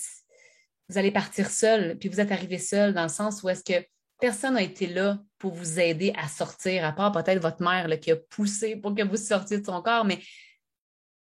vous 0.88 0.98
allez 0.98 1.10
partir 1.10 1.50
seul, 1.50 1.98
puis 1.98 2.08
vous 2.08 2.20
êtes 2.20 2.32
arrivé 2.32 2.58
seul 2.58 2.94
dans 2.94 3.02
le 3.02 3.08
sens 3.08 3.42
où 3.42 3.48
est-ce 3.50 3.62
que 3.62 3.86
personne 4.18 4.54
n'a 4.54 4.62
été 4.62 4.86
là 4.86 5.18
pour 5.38 5.52
vous 5.52 5.80
aider 5.80 6.14
à 6.16 6.28
sortir, 6.28 6.84
à 6.84 6.92
part 6.92 7.12
peut-être 7.12 7.42
votre 7.42 7.62
mère 7.62 7.88
qui 8.00 8.10
a 8.10 8.16
poussé 8.16 8.76
pour 8.76 8.94
que 8.94 9.02
vous 9.02 9.16
sortiez 9.16 9.58
de 9.58 9.66
son 9.66 9.82
corps, 9.82 10.04
mais 10.04 10.20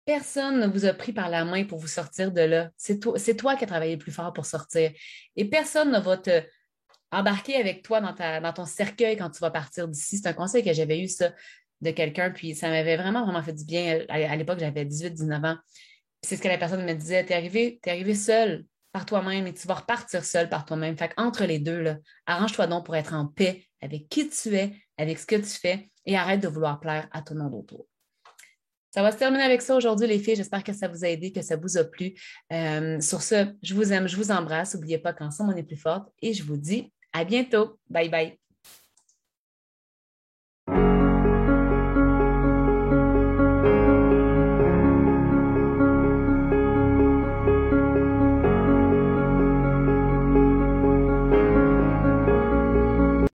personne 0.06 0.60
ne 0.60 0.68
vous 0.68 0.86
a 0.86 0.94
pris 0.94 1.14
par 1.14 1.30
la 1.30 1.46
main 1.46 1.64
pour 1.64 1.80
vous 1.80 1.88
sortir 1.88 2.32
de 2.32 2.42
là. 2.42 2.70
C'est 2.78 3.00
toi, 3.00 3.18
toi 3.38 3.56
qui 3.56 3.64
as 3.64 3.68
travaillé 3.68 3.98
plus 3.98 4.12
fort 4.12 4.34
pour 4.34 4.46
sortir. 4.46 4.92
Et 5.36 5.46
personne 5.46 5.92
ne 5.92 6.00
va 6.00 6.18
te 6.18 6.44
embarquer 7.12 7.56
avec 7.56 7.82
toi 7.84 8.02
dans, 8.02 8.14
ta, 8.14 8.40
dans 8.40 8.54
ton 8.54 8.66
cercueil 8.66 9.18
quand 9.18 9.30
tu 9.30 9.40
vas 9.40 9.52
partir 9.52 9.88
d'ici. 9.88 10.18
C'est 10.18 10.28
un 10.28 10.34
conseil 10.34 10.64
que 10.64 10.74
j'avais 10.74 11.00
eu 11.00 11.08
ça 11.08 11.32
de 11.82 11.92
quelqu'un, 11.92 12.32
puis 12.32 12.56
ça 12.56 12.70
m'avait 12.70 12.98
vraiment, 12.98 13.24
vraiment 13.24 13.42
fait 13.42 13.54
du 13.54 13.66
bien. 13.66 14.02
À, 14.10 14.36
l'époque, 14.36 14.60
j'avais 14.60 14.86
18-19 14.86 15.46
ans. 15.46 15.58
C'est 16.22 16.36
ce 16.36 16.42
que 16.42 16.48
la 16.48 16.58
personne 16.58 16.86
me 16.86 16.94
disait, 16.94 17.26
t'es 17.26 17.34
arrivé, 17.34 17.80
es 17.84 17.90
arrivé 17.90 18.16
seul 18.16 18.66
par 18.92 19.06
toi-même 19.06 19.48
et 19.48 19.54
tu 19.54 19.68
vas 19.68 19.76
repartir 19.76 20.26
seul 20.26 20.50
par 20.50 20.66
toi-même. 20.66 20.98
Fait 20.98 21.14
entre 21.18 21.46
les 21.46 21.60
deux, 21.60 21.96
arrange-toi 22.26 22.68
donc 22.68 22.86
pour 22.86 22.96
être 22.96 23.14
en 23.14 23.28
paix 23.28 23.66
avec 23.82 24.10
qui 24.10 24.30
tu 24.30 24.56
es, 24.56 24.74
avec 24.98 25.20
ce 25.20 25.26
que 25.26 25.36
tu 25.38 25.44
fais 25.44 25.90
et 26.06 26.18
arrête 26.18 26.42
de 26.42 26.48
vouloir 26.48 26.80
plaire 26.80 27.08
à 27.12 27.22
tout 27.22 27.34
le 27.34 27.42
monde 27.42 27.54
autour. 27.54 27.86
Ça 28.92 29.04
va 29.04 29.12
se 29.12 29.18
terminer 29.18 29.44
avec 29.44 29.62
ça 29.62 29.76
aujourd'hui, 29.76 30.08
les 30.08 30.18
filles. 30.18 30.36
J'espère 30.36 30.64
que 30.64 30.74
ça 30.74 30.88
vous 30.88 31.06
a 31.06 31.08
aidé, 31.08 31.32
que 31.32 31.44
ça 31.44 31.56
vous 31.56 31.78
a 31.78 31.84
plu. 31.84 32.16
Euh, 32.52 33.00
sur 33.00 33.22
ce, 33.22 33.54
je 33.62 33.76
vous 33.76 33.94
aime, 33.94 34.08
je 34.08 34.18
vous 34.18 34.32
embrasse. 34.32 34.74
N'oubliez 34.74 34.98
pas 34.98 35.14
qu'ensemble, 35.14 35.54
on 35.54 35.58
est 35.58 35.64
plus 35.64 35.78
forte 35.78 36.10
et 36.22 36.34
je 36.34 36.44
vous 36.44 36.58
dis 36.58 36.92
à 37.20 37.24
bientôt. 37.26 37.78
Bye 37.90 38.10
bye. 38.10 38.49